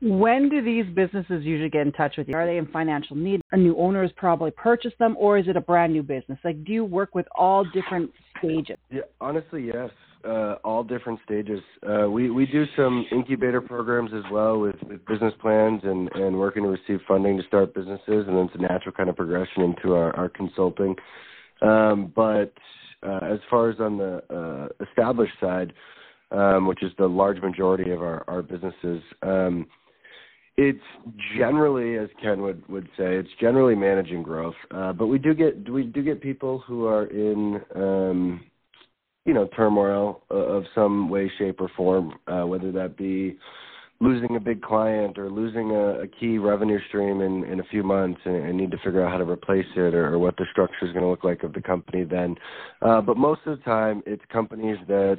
When 0.00 0.48
do 0.48 0.62
these 0.62 0.86
businesses 0.94 1.44
usually 1.44 1.70
get 1.70 1.86
in 1.86 1.92
touch 1.92 2.16
with 2.16 2.28
you? 2.28 2.36
Are 2.36 2.46
they 2.46 2.58
in 2.58 2.66
financial 2.66 3.16
need? 3.16 3.40
A 3.50 3.56
new 3.56 3.76
owner 3.76 4.02
has 4.02 4.12
probably 4.16 4.52
purchased 4.52 4.96
them, 4.98 5.16
or 5.18 5.38
is 5.38 5.48
it 5.48 5.56
a 5.56 5.60
brand 5.60 5.92
new 5.92 6.02
business? 6.04 6.38
Like, 6.44 6.64
do 6.64 6.72
you 6.72 6.84
work 6.84 7.14
with 7.14 7.26
all 7.36 7.64
different 7.74 8.12
stages? 8.38 8.76
Yeah, 8.90 9.02
honestly, 9.20 9.66
yes. 9.66 9.90
uh, 10.24 10.56
all 10.64 10.82
different 10.82 11.18
stages. 11.24 11.60
Uh, 11.88 12.08
we 12.10 12.30
we 12.30 12.46
do 12.46 12.64
some 12.76 13.06
incubator 13.12 13.60
programs 13.60 14.10
as 14.12 14.24
well 14.32 14.58
with, 14.58 14.76
with 14.88 15.04
business 15.06 15.34
plans 15.40 15.80
and 15.84 16.10
and 16.14 16.38
working 16.38 16.62
to 16.62 16.68
receive 16.68 17.00
funding 17.06 17.36
to 17.36 17.42
start 17.44 17.74
businesses, 17.74 18.26
and 18.26 18.36
then 18.36 18.46
it's 18.46 18.54
a 18.54 18.62
natural 18.62 18.92
kind 18.92 19.08
of 19.08 19.16
progression 19.16 19.62
into 19.62 19.94
our, 19.94 20.14
our 20.16 20.28
consulting. 20.28 20.94
Um, 21.62 22.12
but 22.14 22.52
uh, 23.02 23.20
as 23.22 23.38
far 23.50 23.70
as 23.70 23.80
on 23.80 23.98
the 23.98 24.22
uh, 24.30 24.84
established 24.84 25.34
side, 25.40 25.72
um, 26.30 26.66
which 26.66 26.82
is 26.82 26.92
the 26.98 27.06
large 27.06 27.40
majority 27.40 27.90
of 27.90 28.02
our 28.02 28.24
our 28.28 28.42
businesses. 28.42 29.02
Um, 29.22 29.66
it's 30.58 30.80
generally, 31.36 31.96
as 31.96 32.08
Ken 32.20 32.42
would 32.42 32.68
would 32.68 32.88
say, 32.96 33.14
it's 33.14 33.28
generally 33.40 33.76
managing 33.76 34.24
growth. 34.24 34.56
Uh, 34.72 34.92
but 34.92 35.06
we 35.06 35.16
do 35.16 35.32
get 35.32 35.70
we 35.70 35.84
do 35.84 36.02
get 36.02 36.20
people 36.20 36.58
who 36.66 36.84
are 36.86 37.06
in 37.06 37.60
um, 37.76 38.44
you 39.24 39.32
know 39.32 39.48
turmoil 39.54 40.24
of 40.30 40.64
some 40.74 41.08
way, 41.08 41.30
shape, 41.38 41.60
or 41.60 41.70
form, 41.76 42.18
uh, 42.26 42.44
whether 42.44 42.72
that 42.72 42.96
be 42.96 43.38
losing 44.00 44.34
a 44.34 44.40
big 44.40 44.60
client 44.60 45.16
or 45.16 45.30
losing 45.30 45.70
a, 45.70 46.00
a 46.00 46.06
key 46.08 46.38
revenue 46.38 46.78
stream 46.88 47.20
in, 47.20 47.44
in 47.44 47.60
a 47.60 47.64
few 47.64 47.82
months 47.82 48.20
and, 48.24 48.36
and 48.36 48.56
need 48.56 48.70
to 48.70 48.78
figure 48.78 49.04
out 49.04 49.10
how 49.10 49.18
to 49.18 49.28
replace 49.28 49.66
it 49.76 49.92
or, 49.92 50.14
or 50.14 50.18
what 50.20 50.36
the 50.36 50.46
structure 50.52 50.86
is 50.86 50.92
going 50.92 51.02
to 51.02 51.10
look 51.10 51.24
like 51.24 51.42
of 51.42 51.52
the 51.52 51.60
company 51.60 52.04
then. 52.04 52.36
Uh, 52.80 53.00
but 53.00 53.16
most 53.16 53.40
of 53.46 53.58
the 53.58 53.64
time, 53.64 54.00
it's 54.06 54.22
companies 54.32 54.78
that 54.86 55.18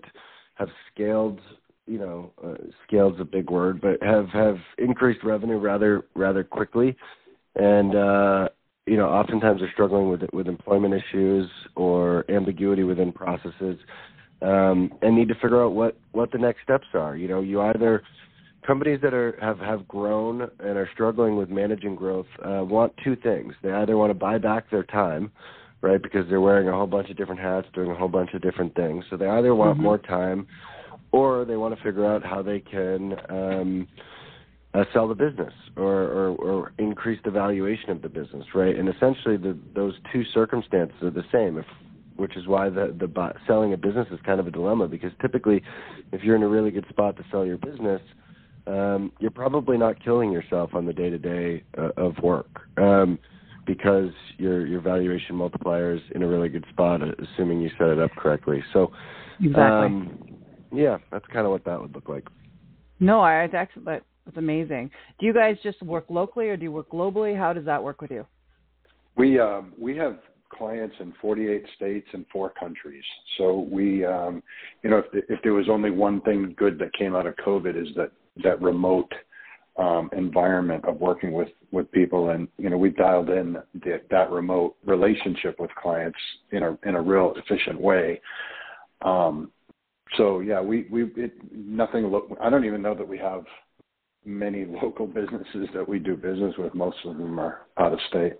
have 0.55 0.69
scaled 0.93 1.39
you 1.89 1.97
know, 1.97 2.31
uh, 2.43 2.53
scale's 2.87 3.19
a 3.19 3.25
big 3.25 3.49
word, 3.49 3.81
but 3.81 4.01
have 4.03 4.27
have 4.29 4.57
increased 4.77 5.23
revenue 5.23 5.57
rather 5.57 6.05
rather 6.15 6.43
quickly, 6.43 6.95
and 7.55 7.95
uh, 7.95 8.49
you 8.85 8.95
know, 8.95 9.07
oftentimes 9.07 9.61
are 9.61 9.71
struggling 9.73 10.09
with 10.09 10.21
with 10.31 10.47
employment 10.47 10.93
issues 10.93 11.49
or 11.75 12.29
ambiguity 12.29 12.83
within 12.83 13.11
processes, 13.11 13.77
um, 14.43 14.91
and 15.01 15.15
need 15.15 15.27
to 15.29 15.33
figure 15.35 15.63
out 15.63 15.73
what 15.73 15.97
what 16.11 16.31
the 16.31 16.37
next 16.37 16.61
steps 16.63 16.85
are. 16.93 17.17
You 17.17 17.27
know, 17.27 17.41
you 17.41 17.59
either 17.61 18.03
companies 18.67 18.99
that 19.01 19.15
are 19.15 19.35
have 19.41 19.57
have 19.57 19.87
grown 19.87 20.41
and 20.59 20.77
are 20.77 20.89
struggling 20.93 21.37
with 21.37 21.49
managing 21.49 21.95
growth 21.95 22.27
uh, 22.45 22.63
want 22.63 22.93
two 23.03 23.15
things. 23.15 23.55
They 23.63 23.71
either 23.71 23.97
want 23.97 24.11
to 24.11 24.13
buy 24.13 24.37
back 24.37 24.69
their 24.69 24.83
time, 24.83 25.31
right, 25.81 26.01
because 26.01 26.29
they're 26.29 26.39
wearing 26.39 26.67
a 26.67 26.71
whole 26.71 26.87
bunch 26.87 27.09
of 27.09 27.17
different 27.17 27.41
hats, 27.41 27.67
doing 27.73 27.89
a 27.89 27.95
whole 27.95 28.07
bunch 28.07 28.35
of 28.35 28.43
different 28.43 28.75
things. 28.75 29.05
So 29.09 29.17
they 29.17 29.27
either 29.27 29.55
want 29.55 29.73
mm-hmm. 29.73 29.83
more 29.83 29.97
time 29.97 30.45
or 31.11 31.45
they 31.45 31.57
want 31.57 31.75
to 31.75 31.83
figure 31.83 32.05
out 32.05 32.23
how 32.23 32.41
they 32.41 32.59
can 32.59 33.15
um, 33.29 33.87
uh, 34.73 34.83
sell 34.93 35.07
the 35.07 35.15
business 35.15 35.53
or, 35.75 35.85
or, 35.85 36.27
or 36.35 36.73
increase 36.77 37.19
the 37.25 37.31
valuation 37.31 37.89
of 37.89 38.01
the 38.01 38.09
business, 38.09 38.45
right? 38.53 38.75
And 38.75 38.87
essentially, 38.87 39.37
the, 39.37 39.57
those 39.75 39.93
two 40.11 40.23
circumstances 40.33 40.95
are 41.01 41.09
the 41.09 41.25
same. 41.31 41.57
If 41.57 41.65
which 42.15 42.35
is 42.35 42.47
why 42.47 42.69
the 42.69 42.93
the 42.99 43.33
selling 43.47 43.71
a 43.71 43.77
business 43.77 44.05
is 44.11 44.19
kind 44.25 44.41
of 44.41 44.47
a 44.47 44.51
dilemma 44.51 44.87
because 44.89 45.11
typically, 45.21 45.63
if 46.11 46.21
you're 46.21 46.35
in 46.35 46.43
a 46.43 46.47
really 46.47 46.69
good 46.69 46.85
spot 46.89 47.15
to 47.15 47.23
sell 47.31 47.45
your 47.45 47.57
business, 47.57 48.01
um, 48.67 49.13
you're 49.19 49.31
probably 49.31 49.77
not 49.77 50.03
killing 50.03 50.29
yourself 50.29 50.71
on 50.73 50.85
the 50.85 50.91
day 50.91 51.09
to 51.09 51.17
day 51.17 51.63
of 51.95 52.17
work. 52.21 52.49
Um, 52.77 53.17
because 53.65 54.09
your 54.37 54.65
your 54.65 54.81
valuation 54.81 55.35
multiplier 55.35 55.93
is 55.93 56.01
in 56.15 56.23
a 56.23 56.27
really 56.27 56.49
good 56.49 56.65
spot, 56.69 57.01
assuming 57.19 57.61
you 57.61 57.69
set 57.77 57.87
it 57.87 57.99
up 57.99 58.13
correctly. 58.15 58.63
So, 58.73 58.91
exactly. 59.39 59.87
Um, 59.87 60.28
yeah, 60.71 60.97
that's 61.11 61.25
kind 61.27 61.45
of 61.45 61.51
what 61.51 61.65
that 61.65 61.79
would 61.79 61.93
look 61.93 62.09
like. 62.09 62.27
No, 62.99 63.21
I 63.21 63.47
that's 63.47 63.71
that's 63.85 64.03
amazing. 64.35 64.91
Do 65.19 65.25
you 65.25 65.33
guys 65.33 65.57
just 65.63 65.81
work 65.81 66.05
locally 66.09 66.49
or 66.49 66.57
do 66.57 66.63
you 66.63 66.71
work 66.71 66.89
globally? 66.89 67.37
How 67.37 67.53
does 67.53 67.65
that 67.65 67.83
work 67.83 68.01
with 68.01 68.11
you? 68.11 68.25
We 69.15 69.39
um, 69.39 69.73
we 69.77 69.95
have 69.97 70.19
clients 70.49 70.95
in 70.99 71.13
48 71.21 71.63
states 71.75 72.07
and 72.13 72.25
four 72.31 72.51
countries. 72.59 73.03
So 73.37 73.67
we, 73.71 74.03
um, 74.05 74.43
you 74.83 74.89
know, 74.89 74.97
if, 74.97 75.23
if 75.29 75.39
there 75.43 75.53
was 75.53 75.69
only 75.69 75.91
one 75.91 76.21
thing 76.21 76.53
good 76.57 76.79
that 76.79 76.93
came 76.93 77.15
out 77.15 77.27
of 77.27 77.35
COVID 77.37 77.81
is 77.81 77.95
that 77.95 78.11
that 78.43 78.61
remote 78.61 79.11
um, 79.77 80.09
environment 80.15 80.83
of 80.85 80.99
working 80.99 81.31
with 81.31 81.49
with 81.71 81.91
people, 81.91 82.31
and 82.31 82.47
you 82.57 82.69
know, 82.69 82.77
we've 82.77 82.97
dialed 82.97 83.29
in 83.29 83.57
the, 83.75 84.01
that 84.09 84.31
remote 84.31 84.75
relationship 84.85 85.59
with 85.59 85.71
clients 85.81 86.17
in 86.51 86.63
a 86.63 86.77
in 86.83 86.95
a 86.95 87.01
real 87.01 87.33
efficient 87.37 87.79
way. 87.79 88.21
Um, 89.01 89.51
so 90.17 90.39
yeah, 90.39 90.61
we 90.61 90.87
we 90.91 91.03
it, 91.15 91.33
nothing. 91.51 92.11
Lo- 92.11 92.35
I 92.41 92.49
don't 92.49 92.65
even 92.65 92.81
know 92.81 92.95
that 92.95 93.07
we 93.07 93.17
have 93.17 93.43
many 94.25 94.65
local 94.83 95.07
businesses 95.07 95.67
that 95.73 95.87
we 95.87 95.99
do 95.99 96.15
business 96.15 96.55
with. 96.57 96.73
Most 96.73 96.97
of 97.05 97.17
them 97.17 97.39
are 97.39 97.61
out 97.77 97.93
of 97.93 97.99
state. 98.09 98.33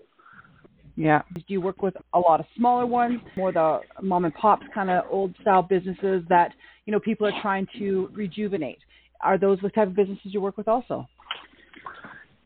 Yeah. 0.96 1.22
Do 1.34 1.42
you 1.46 1.60
work 1.60 1.82
with 1.82 1.94
a 2.12 2.18
lot 2.18 2.40
of 2.40 2.46
smaller 2.56 2.84
ones, 2.84 3.20
more 3.36 3.52
the 3.52 3.80
mom 4.02 4.24
and 4.24 4.34
pops 4.34 4.66
kind 4.74 4.90
of 4.90 5.04
old 5.10 5.34
style 5.40 5.62
businesses 5.62 6.22
that 6.28 6.52
you 6.84 6.92
know 6.92 7.00
people 7.00 7.26
are 7.26 7.42
trying 7.42 7.66
to 7.78 8.10
rejuvenate? 8.12 8.78
Are 9.22 9.38
those 9.38 9.58
the 9.62 9.70
type 9.70 9.88
of 9.88 9.96
businesses 9.96 10.32
you 10.34 10.40
work 10.40 10.56
with 10.56 10.68
also? 10.68 11.06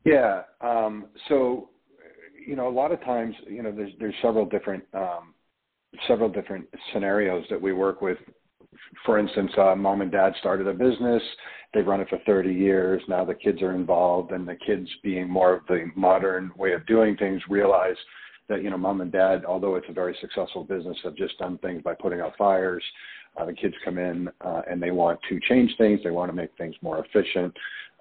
Yeah. 0.04 0.43
Um, 0.61 1.07
so 1.28 1.71
you 2.47 2.57
know, 2.57 2.69
a 2.69 2.71
lot 2.71 2.93
of 2.93 3.00
times, 3.02 3.35
you 3.49 3.62
know, 3.62 3.73
there's 3.73 3.93
there's 3.99 4.14
several 4.23 4.45
different 4.45 4.85
um, 4.93 5.35
several 6.07 6.28
different 6.28 6.66
scenarios 6.93 7.45
that 7.50 7.61
we 7.61 7.73
work 7.73 8.02
with 8.02 8.19
for 9.04 9.19
instance, 9.19 9.50
uh, 9.59 9.75
mom 9.75 10.00
and 10.00 10.11
dad 10.12 10.33
started 10.38 10.66
a 10.66 10.73
business. 10.73 11.23
They've 11.73 11.87
run 11.87 12.00
it 12.00 12.09
for 12.09 12.19
30 12.26 12.52
years. 12.52 13.02
Now 13.09 13.25
the 13.25 13.35
kids 13.35 13.62
are 13.62 13.75
involved, 13.75 14.33
and 14.33 14.47
the 14.47 14.57
kids, 14.66 14.88
being 15.02 15.28
more 15.28 15.54
of 15.54 15.66
the 15.66 15.90
modern 15.97 16.52
way 16.57 16.73
of 16.73 16.87
doing 16.87 17.16
things, 17.16 17.43
realize 17.49 17.97
that 18.49 18.62
you 18.62 18.71
know 18.71 18.78
mom 18.78 19.00
and 19.00 19.11
dad, 19.11 19.45
although 19.45 19.76
it's 19.76 19.88
a 19.88 19.93
very 19.93 20.16
successful 20.21 20.64
business, 20.64 20.97
have 21.02 21.16
just 21.16 21.38
done 21.38 21.59
things 21.59 21.83
by 21.83 21.95
putting 21.95 22.21
out 22.21 22.37
fires. 22.37 22.83
Uh, 23.37 23.47
the 23.47 23.53
kids 23.53 23.75
come 23.85 23.99
in 23.99 24.29
uh, 24.43 24.62
and 24.71 24.83
they 24.83 24.91
want 24.91 25.19
to 25.29 25.41
change 25.49 25.75
things. 25.76 26.00
They 26.05 26.11
want 26.11 26.31
to 26.31 26.37
make 26.37 26.50
things 26.57 26.75
more 26.83 27.05
efficient. 27.05 27.55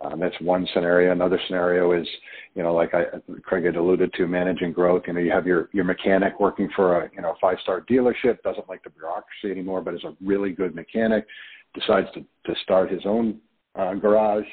Um, 0.04 0.20
that's 0.20 0.36
one 0.42 0.68
scenario. 0.74 1.12
Another 1.12 1.40
scenario 1.48 1.92
is, 1.94 2.08
you 2.56 2.63
know, 2.63 2.74
like 2.74 2.94
I, 2.94 3.06
Craig 3.42 3.66
had 3.66 3.75
alluded 3.75 4.13
to, 4.13 4.28
managing 4.28 4.74
growth. 4.74 5.04
You 5.08 5.13
know, 5.13 5.20
you 5.20 5.32
have 5.32 5.48
your 5.48 5.70
your 5.72 5.86
mechanic 5.86 6.40
working 6.40 6.70
for 6.75 7.02
a 7.02 7.10
you 7.16 7.22
know 7.22 7.36
five 7.40 7.58
star 7.63 7.82
dealership, 7.82 8.42
doesn't 8.44 8.68
like 8.68 8.84
the 8.84 8.90
bureaucracy 8.90 9.52
anymore, 9.52 9.82
but 9.82 9.94
is 9.94 10.04
a 10.04 10.16
really 10.24 10.52
good 10.52 10.75
mechanic. 10.75 11.25
Decides 11.74 12.08
to 12.16 12.22
to 12.22 12.60
start 12.62 12.92
his 12.92 13.06
own 13.06 13.40
uh, 13.75 13.94
garage. 13.94 14.46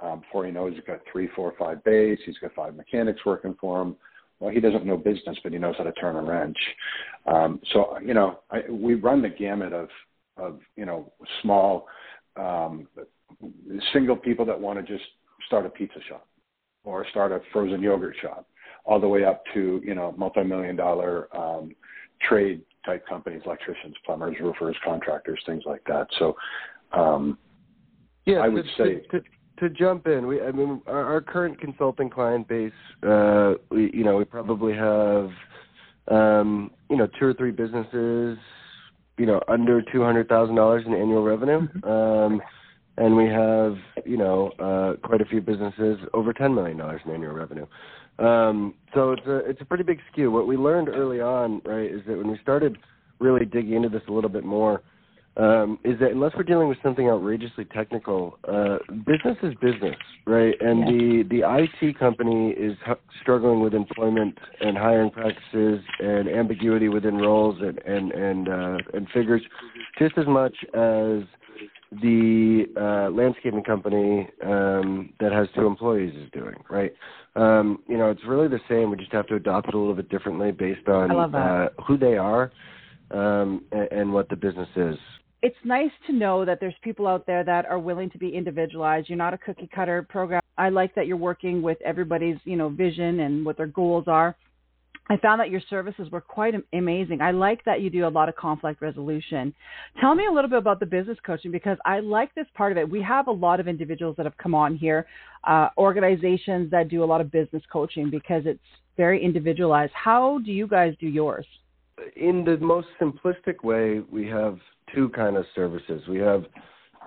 Um, 0.00 0.20
before 0.20 0.46
he 0.46 0.52
knows, 0.52 0.74
he's 0.74 0.84
got 0.84 1.00
three, 1.10 1.28
four, 1.34 1.54
five 1.58 1.82
bays. 1.84 2.18
He's 2.24 2.38
got 2.38 2.54
five 2.54 2.74
mechanics 2.74 3.20
working 3.24 3.54
for 3.60 3.82
him. 3.82 3.96
Well, 4.38 4.50
he 4.50 4.60
doesn't 4.60 4.86
know 4.86 4.96
business, 4.96 5.36
but 5.42 5.52
he 5.52 5.58
knows 5.58 5.74
how 5.76 5.84
to 5.84 5.92
turn 5.92 6.16
a 6.16 6.22
wrench. 6.22 6.56
Um, 7.26 7.60
so, 7.74 7.98
you 8.02 8.14
know, 8.14 8.40
I, 8.50 8.62
we 8.70 8.94
run 8.94 9.20
the 9.20 9.28
gamut 9.28 9.74
of 9.74 9.88
of 10.36 10.60
you 10.76 10.86
know 10.86 11.12
small 11.42 11.86
um, 12.36 12.86
single 13.92 14.16
people 14.16 14.44
that 14.44 14.58
want 14.58 14.84
to 14.84 14.92
just 14.92 15.08
start 15.46 15.66
a 15.66 15.70
pizza 15.70 15.98
shop 16.08 16.26
or 16.84 17.06
start 17.10 17.32
a 17.32 17.40
frozen 17.52 17.82
yogurt 17.82 18.16
shop, 18.22 18.46
all 18.84 19.00
the 19.00 19.08
way 19.08 19.24
up 19.24 19.42
to 19.54 19.80
you 19.84 19.94
know 19.94 20.14
multi-million 20.16 20.76
dollar 20.76 21.28
um, 21.36 21.74
trade 22.22 22.62
type 22.84 23.06
companies, 23.06 23.42
electricians, 23.44 23.94
plumbers, 24.04 24.36
roofers, 24.40 24.76
contractors, 24.84 25.40
things 25.46 25.62
like 25.66 25.84
that. 25.84 26.06
So, 26.18 26.36
um, 26.92 27.38
yeah, 28.26 28.38
I 28.38 28.48
would 28.48 28.64
to, 28.64 28.70
say. 28.82 28.94
To, 29.10 29.20
to, 29.20 29.24
to 29.58 29.70
jump 29.70 30.06
in, 30.06 30.26
we, 30.26 30.40
I 30.40 30.50
mean, 30.52 30.80
our, 30.86 31.04
our 31.04 31.20
current 31.20 31.60
consulting 31.60 32.08
client 32.08 32.48
base, 32.48 32.72
uh, 33.06 33.54
we, 33.70 33.90
you 33.92 34.04
know, 34.04 34.16
we 34.16 34.24
probably 34.24 34.74
have, 34.74 35.30
um, 36.08 36.70
you 36.88 36.96
know, 36.96 37.08
two 37.18 37.26
or 37.26 37.34
three 37.34 37.50
businesses, 37.50 38.38
you 39.18 39.26
know, 39.26 39.40
under 39.48 39.82
two 39.82 40.02
hundred 40.02 40.28
thousand 40.28 40.56
dollars 40.56 40.84
in 40.86 40.94
annual 40.94 41.22
revenue. 41.22 41.68
Mm-hmm. 41.68 41.88
Um, 41.88 42.42
and 42.96 43.16
we 43.16 43.26
have 43.26 43.76
you 44.04 44.16
know 44.16 44.50
uh, 44.58 45.06
quite 45.06 45.20
a 45.20 45.24
few 45.24 45.40
businesses 45.40 45.98
over 46.12 46.32
ten 46.32 46.54
million 46.54 46.76
dollars 46.76 47.00
in 47.04 47.12
annual 47.12 47.32
revenue. 47.32 47.66
Um, 48.18 48.74
so 48.94 49.12
it's 49.12 49.26
a 49.26 49.36
it's 49.48 49.60
a 49.60 49.64
pretty 49.64 49.84
big 49.84 50.00
skew. 50.12 50.30
What 50.30 50.46
we 50.46 50.56
learned 50.56 50.88
early 50.88 51.20
on, 51.20 51.62
right, 51.64 51.90
is 51.90 52.02
that 52.06 52.16
when 52.16 52.30
we 52.30 52.38
started 52.42 52.76
really 53.18 53.44
digging 53.44 53.74
into 53.74 53.88
this 53.88 54.02
a 54.08 54.12
little 54.12 54.30
bit 54.30 54.44
more, 54.44 54.82
um, 55.36 55.78
is 55.84 55.98
that 56.00 56.10
unless 56.10 56.32
we're 56.36 56.42
dealing 56.42 56.68
with 56.68 56.78
something 56.82 57.08
outrageously 57.08 57.64
technical, 57.66 58.38
uh, 58.48 58.78
business 59.06 59.36
is 59.42 59.54
business, 59.60 59.96
right? 60.26 60.54
And 60.60 60.80
yeah. 60.80 60.90
the 60.90 61.24
the 61.30 61.68
IT 61.82 61.98
company 61.98 62.50
is 62.50 62.76
h- 62.88 62.96
struggling 63.20 63.60
with 63.60 63.72
employment 63.72 64.36
and 64.60 64.76
hiring 64.76 65.10
practices 65.10 65.80
and 66.00 66.28
ambiguity 66.28 66.88
within 66.88 67.16
roles 67.16 67.60
and 67.60 67.78
and 67.78 68.12
and 68.12 68.48
uh, 68.48 68.78
and 68.92 69.08
figures, 69.14 69.42
just 69.98 70.18
as 70.18 70.26
much 70.26 70.54
as 70.74 71.22
the 72.02 72.66
uh, 72.76 73.10
landscaping 73.10 73.64
company 73.64 74.28
um, 74.44 75.12
that 75.20 75.32
has 75.32 75.48
two 75.54 75.66
employees 75.66 76.14
is 76.14 76.30
doing, 76.32 76.54
right? 76.68 76.94
Um, 77.34 77.82
you 77.88 77.98
know, 77.98 78.10
it's 78.10 78.24
really 78.26 78.48
the 78.48 78.60
same. 78.68 78.90
We 78.90 78.96
just 78.96 79.12
have 79.12 79.26
to 79.28 79.36
adopt 79.36 79.68
it 79.68 79.74
a 79.74 79.78
little 79.78 79.94
bit 79.94 80.08
differently 80.08 80.52
based 80.52 80.86
on 80.88 81.34
uh, 81.34 81.68
who 81.86 81.96
they 81.96 82.16
are 82.16 82.52
um, 83.10 83.64
and, 83.72 83.88
and 83.90 84.12
what 84.12 84.28
the 84.28 84.36
business 84.36 84.68
is. 84.76 84.96
It's 85.42 85.56
nice 85.64 85.90
to 86.06 86.12
know 86.12 86.44
that 86.44 86.60
there's 86.60 86.74
people 86.82 87.06
out 87.06 87.26
there 87.26 87.42
that 87.44 87.64
are 87.66 87.78
willing 87.78 88.10
to 88.10 88.18
be 88.18 88.28
individualized. 88.28 89.08
You're 89.08 89.16
not 89.16 89.32
a 89.32 89.38
cookie 89.38 89.70
cutter 89.74 90.02
program. 90.02 90.42
I 90.58 90.68
like 90.68 90.94
that 90.94 91.06
you're 91.06 91.16
working 91.16 91.62
with 91.62 91.78
everybody's, 91.82 92.36
you 92.44 92.56
know, 92.56 92.68
vision 92.68 93.20
and 93.20 93.44
what 93.44 93.56
their 93.56 93.66
goals 93.66 94.04
are. 94.06 94.36
I 95.08 95.16
found 95.16 95.40
that 95.40 95.50
your 95.50 95.62
services 95.68 96.08
were 96.12 96.20
quite 96.20 96.54
amazing. 96.72 97.20
I 97.20 97.32
like 97.32 97.64
that 97.64 97.80
you 97.80 97.90
do 97.90 98.06
a 98.06 98.08
lot 98.08 98.28
of 98.28 98.36
conflict 98.36 98.80
resolution. 98.80 99.52
Tell 100.00 100.14
me 100.14 100.26
a 100.26 100.30
little 100.30 100.48
bit 100.48 100.58
about 100.58 100.78
the 100.78 100.86
business 100.86 101.18
coaching 101.26 101.50
because 101.50 101.78
I 101.84 101.98
like 101.98 102.32
this 102.36 102.46
part 102.54 102.70
of 102.70 102.78
it. 102.78 102.88
We 102.88 103.02
have 103.02 103.26
a 103.26 103.32
lot 103.32 103.58
of 103.58 103.66
individuals 103.66 104.14
that 104.18 104.26
have 104.26 104.36
come 104.36 104.54
on 104.54 104.76
here, 104.76 105.06
uh, 105.44 105.70
organizations 105.76 106.70
that 106.70 106.88
do 106.88 107.02
a 107.02 107.06
lot 107.06 107.20
of 107.20 107.32
business 107.32 107.62
coaching 107.72 108.08
because 108.08 108.42
it's 108.46 108.60
very 108.96 109.20
individualized. 109.24 109.92
How 109.94 110.38
do 110.44 110.52
you 110.52 110.68
guys 110.68 110.94
do 111.00 111.08
yours? 111.08 111.46
In 112.14 112.44
the 112.44 112.56
most 112.58 112.86
simplistic 113.00 113.64
way, 113.64 114.00
we 114.12 114.28
have 114.28 114.60
two 114.94 115.08
kind 115.10 115.36
of 115.36 115.44
services. 115.54 116.02
We 116.08 116.18
have, 116.18 116.44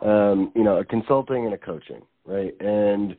um, 0.02 0.52
you 0.56 0.64
know, 0.64 0.78
a 0.78 0.86
consulting 0.86 1.46
and 1.46 1.54
a 1.54 1.58
coaching, 1.58 2.02
right? 2.26 2.54
And 2.60 3.16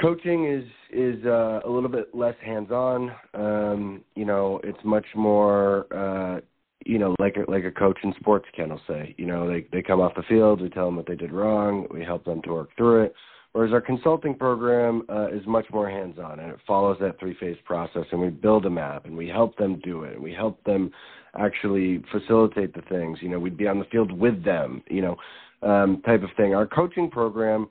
coaching 0.00 0.46
is 0.46 0.64
is 0.92 1.24
uh, 1.24 1.60
a 1.64 1.68
little 1.68 1.88
bit 1.88 2.14
less 2.14 2.34
hands 2.44 2.70
on. 2.70 3.12
Um, 3.34 4.04
you 4.14 4.24
know, 4.24 4.60
it's 4.64 4.78
much 4.84 5.06
more 5.14 5.86
uh, 5.94 6.40
you 6.84 6.98
know 6.98 7.14
like 7.18 7.36
a, 7.36 7.50
like 7.50 7.64
a 7.64 7.70
coach 7.70 7.98
in 8.02 8.14
sports 8.20 8.46
can 8.54 8.70
will 8.70 8.80
say. 8.86 9.14
You 9.18 9.26
know, 9.26 9.48
they 9.48 9.66
they 9.72 9.82
come 9.82 10.00
off 10.00 10.14
the 10.14 10.22
field, 10.22 10.60
we 10.60 10.68
tell 10.68 10.86
them 10.86 10.96
what 10.96 11.06
they 11.06 11.16
did 11.16 11.32
wrong, 11.32 11.86
we 11.90 12.02
help 12.02 12.24
them 12.24 12.42
to 12.42 12.52
work 12.52 12.70
through 12.76 13.04
it. 13.04 13.14
Whereas 13.56 13.72
our 13.72 13.80
consulting 13.80 14.34
program 14.34 15.02
uh, 15.08 15.28
is 15.28 15.40
much 15.46 15.64
more 15.72 15.88
hands 15.88 16.18
on 16.18 16.40
and 16.40 16.50
it 16.52 16.58
follows 16.66 16.98
that 17.00 17.18
three 17.18 17.34
phase 17.40 17.56
process 17.64 18.04
and 18.12 18.20
we 18.20 18.28
build 18.28 18.66
a 18.66 18.70
map 18.70 19.06
and 19.06 19.16
we 19.16 19.28
help 19.28 19.56
them 19.56 19.80
do 19.82 20.02
it 20.02 20.12
and 20.12 20.22
we 20.22 20.34
help 20.34 20.62
them 20.64 20.90
actually 21.38 22.02
facilitate 22.10 22.74
the 22.74 22.82
things. 22.82 23.18
You 23.20 23.28
know, 23.28 23.38
we'd 23.38 23.56
be 23.56 23.68
on 23.68 23.78
the 23.78 23.84
field 23.86 24.12
with 24.12 24.44
them, 24.44 24.82
you 24.88 25.02
know, 25.02 25.16
um, 25.62 26.02
type 26.04 26.22
of 26.22 26.30
thing. 26.36 26.54
Our 26.54 26.66
coaching 26.66 27.10
program 27.10 27.68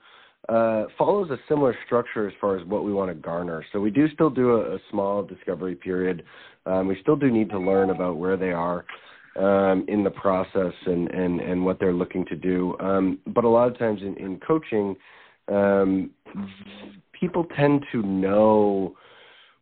uh, 0.48 0.84
follows 0.96 1.30
a 1.30 1.38
similar 1.48 1.76
structure 1.86 2.28
as 2.28 2.34
far 2.40 2.56
as 2.56 2.66
what 2.66 2.84
we 2.84 2.92
want 2.92 3.10
to 3.10 3.14
garner. 3.14 3.64
So 3.72 3.80
we 3.80 3.90
do 3.90 4.08
still 4.14 4.30
do 4.30 4.52
a, 4.52 4.76
a 4.76 4.78
small 4.90 5.22
discovery 5.22 5.74
period. 5.74 6.22
Um, 6.66 6.86
we 6.86 6.98
still 7.00 7.16
do 7.16 7.30
need 7.30 7.50
to 7.50 7.58
learn 7.58 7.90
about 7.90 8.16
where 8.16 8.36
they 8.36 8.52
are 8.52 8.84
um, 9.38 9.84
in 9.88 10.02
the 10.04 10.10
process 10.10 10.72
and, 10.86 11.10
and, 11.10 11.40
and 11.40 11.64
what 11.64 11.78
they're 11.78 11.92
looking 11.92 12.24
to 12.26 12.36
do. 12.36 12.76
Um, 12.80 13.18
but 13.28 13.44
a 13.44 13.48
lot 13.48 13.68
of 13.68 13.78
times 13.78 14.02
in, 14.02 14.16
in 14.16 14.40
coaching, 14.40 14.96
um, 15.48 16.10
people 17.12 17.46
tend 17.56 17.84
to 17.92 18.02
know 18.02 18.96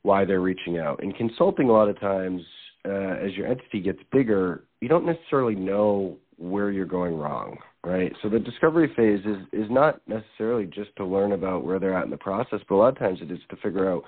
why 0.02 0.24
they're 0.24 0.40
reaching 0.40 0.78
out. 0.78 1.02
In 1.02 1.12
consulting, 1.12 1.68
a 1.68 1.72
lot 1.72 1.88
of 1.88 1.98
times, 1.98 2.42
uh, 2.86 3.24
as 3.24 3.32
your 3.34 3.46
entity 3.46 3.80
gets 3.80 4.00
bigger, 4.12 4.64
you 4.80 4.88
don't 4.88 5.06
necessarily 5.06 5.54
know 5.54 6.16
where 6.36 6.70
you're 6.70 6.86
going 6.86 7.16
wrong 7.16 7.58
right? 7.84 8.12
So 8.22 8.28
the 8.28 8.38
discovery 8.38 8.90
phase 8.96 9.20
is 9.24 9.46
is 9.52 9.70
not 9.70 10.00
necessarily 10.08 10.66
just 10.66 10.94
to 10.96 11.04
learn 11.04 11.32
about 11.32 11.64
where 11.64 11.78
they're 11.78 11.96
at 11.96 12.04
in 12.04 12.10
the 12.10 12.16
process, 12.16 12.60
but 12.68 12.74
a 12.74 12.76
lot 12.76 12.88
of 12.88 12.98
times 12.98 13.18
it 13.20 13.30
is 13.30 13.38
to 13.50 13.56
figure 13.56 13.90
out 13.90 14.02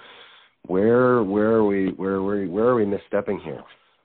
where 0.67 1.23
where 1.23 1.53
are 1.53 1.65
we 1.65 1.93
where 1.93 2.23
where 2.23 2.47
where 2.47 2.65
are 2.67 2.75
we 2.75 2.85
misstepping 2.85 3.43
here. 3.43 3.63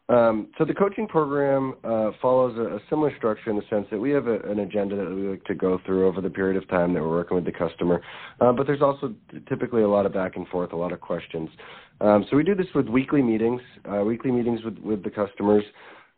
Um, 0.10 0.48
so 0.58 0.66
the 0.66 0.74
coaching 0.74 1.08
program 1.08 1.76
uh, 1.86 2.12
follows 2.22 2.58
a, 2.58 2.76
a, 2.76 2.80
similar 2.90 3.16
structure 3.16 3.50
in 3.50 3.56
the 3.56 3.64
sense 3.70 3.88
that 3.92 4.00
we 4.00 4.10
have 4.12 4.28
a, 4.28 4.40
an 4.42 4.60
agenda 4.60 4.98
that 4.98 5.10
we 5.10 5.30
like 5.30 5.44
to 5.46 5.56
go 5.56 5.80
through 5.86 6.06
over 6.06 6.20
the 6.20 6.30
period 6.30 6.62
of 6.62 6.68
time 6.68 6.94
that 6.94 7.02
we're 7.02 7.08
working 7.08 7.36
with 7.36 7.46
the 7.46 7.52
customer, 7.52 8.02
uh, 8.42 8.52
but 8.52 8.68
there's 8.68 8.82
also 8.82 9.16
typically 9.48 9.84
a 9.84 9.88
lot 9.88 10.06
of 10.06 10.12
back 10.12 10.36
and 10.36 10.46
forth, 10.50 10.74
a 10.74 10.76
lot 10.76 10.92
of 10.92 11.00
questions. 11.00 11.50
Um, 12.02 12.26
so 12.30 12.36
we 12.36 12.44
do 12.44 12.56
this 12.56 12.68
with 12.74 12.88
weekly 12.88 13.22
meetings, 13.22 13.62
uh, 13.90 14.04
weekly 14.04 14.32
meetings 14.32 14.64
with, 14.64 14.78
with 14.80 15.04
the 15.04 15.10
customers. 15.10 15.64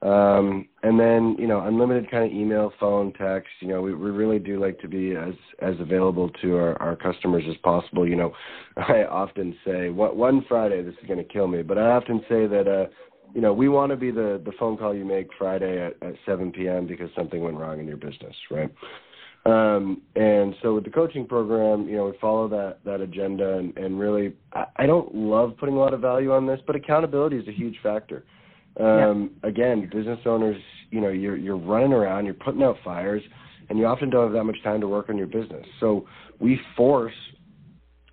Um, 0.01 0.67
and 0.83 0.99
then, 0.99 1.35
you 1.39 1.47
know, 1.47 1.61
unlimited 1.61 2.11
kind 2.11 2.25
of 2.25 2.31
email, 2.31 2.73
phone, 2.79 3.13
text. 3.13 3.49
You 3.61 3.69
know, 3.69 3.81
we, 3.81 3.93
we 3.93 4.11
really 4.11 4.39
do 4.39 4.59
like 4.59 4.79
to 4.79 4.87
be 4.87 5.15
as 5.15 5.33
as 5.59 5.75
available 5.79 6.29
to 6.41 6.55
our, 6.57 6.81
our 6.81 6.95
customers 6.95 7.43
as 7.49 7.55
possible. 7.63 8.07
You 8.07 8.17
know, 8.17 8.33
I 8.77 9.05
often 9.05 9.57
say, 9.65 9.89
what 9.89 10.17
one 10.17 10.43
Friday 10.47 10.81
this 10.83 10.95
is 11.01 11.07
going 11.07 11.19
to 11.19 11.33
kill 11.33 11.47
me, 11.47 11.61
but 11.63 11.77
I 11.77 11.91
often 11.91 12.19
say 12.27 12.47
that, 12.47 12.67
uh, 12.67 12.89
you 13.33 13.39
know, 13.39 13.53
we 13.53 13.69
want 13.69 13.91
to 13.91 13.95
be 13.95 14.11
the 14.11 14.41
the 14.43 14.51
phone 14.59 14.75
call 14.77 14.93
you 14.93 15.05
make 15.05 15.29
Friday 15.37 15.85
at, 15.85 15.95
at 16.05 16.15
7 16.25 16.51
p.m. 16.51 16.85
because 16.85 17.09
something 17.15 17.41
went 17.41 17.57
wrong 17.57 17.79
in 17.79 17.87
your 17.87 17.97
business, 17.97 18.35
right? 18.51 18.71
Um, 19.45 20.01
and 20.15 20.55
so 20.61 20.75
with 20.75 20.85
the 20.85 20.89
coaching 20.89 21.27
program, 21.27 21.87
you 21.87 21.97
know, 21.97 22.05
we 22.05 22.17
follow 22.21 22.47
that 22.47 22.77
that 22.85 23.01
agenda, 23.01 23.57
and, 23.57 23.77
and 23.77 23.99
really, 23.99 24.33
I, 24.53 24.65
I 24.77 24.85
don't 24.85 25.13
love 25.13 25.57
putting 25.59 25.75
a 25.75 25.79
lot 25.79 25.93
of 25.93 25.99
value 25.99 26.31
on 26.31 26.47
this, 26.47 26.61
but 26.65 26.77
accountability 26.77 27.37
is 27.37 27.47
a 27.47 27.51
huge 27.51 27.77
factor 27.83 28.23
um, 28.79 29.31
yeah. 29.43 29.49
again, 29.49 29.89
business 29.93 30.19
owners, 30.25 30.59
you 30.89 31.01
know, 31.01 31.09
you're 31.09 31.37
you're 31.37 31.57
running 31.57 31.93
around, 31.93 32.25
you're 32.25 32.33
putting 32.33 32.63
out 32.63 32.77
fires, 32.83 33.21
and 33.69 33.77
you 33.77 33.85
often 33.85 34.09
don't 34.09 34.25
have 34.25 34.33
that 34.33 34.43
much 34.43 34.61
time 34.63 34.81
to 34.81 34.87
work 34.87 35.09
on 35.09 35.17
your 35.17 35.27
business. 35.27 35.65
So 35.79 36.07
we 36.39 36.59
force, 36.75 37.13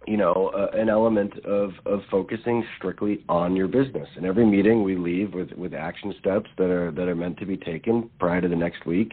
you 0.06 0.16
know, 0.16 0.50
uh, 0.54 0.76
an 0.78 0.88
element 0.88 1.32
of 1.44 1.70
of 1.86 2.00
focusing 2.10 2.64
strictly 2.76 3.24
on 3.28 3.56
your 3.56 3.68
business. 3.68 4.08
In 4.16 4.24
every 4.26 4.44
meeting, 4.44 4.82
we 4.82 4.96
leave 4.96 5.32
with 5.32 5.50
with 5.52 5.72
action 5.72 6.14
steps 6.20 6.50
that 6.58 6.70
are 6.70 6.90
that 6.90 7.08
are 7.08 7.16
meant 7.16 7.38
to 7.38 7.46
be 7.46 7.56
taken 7.56 8.10
prior 8.18 8.40
to 8.40 8.48
the 8.48 8.56
next 8.56 8.84
week. 8.84 9.12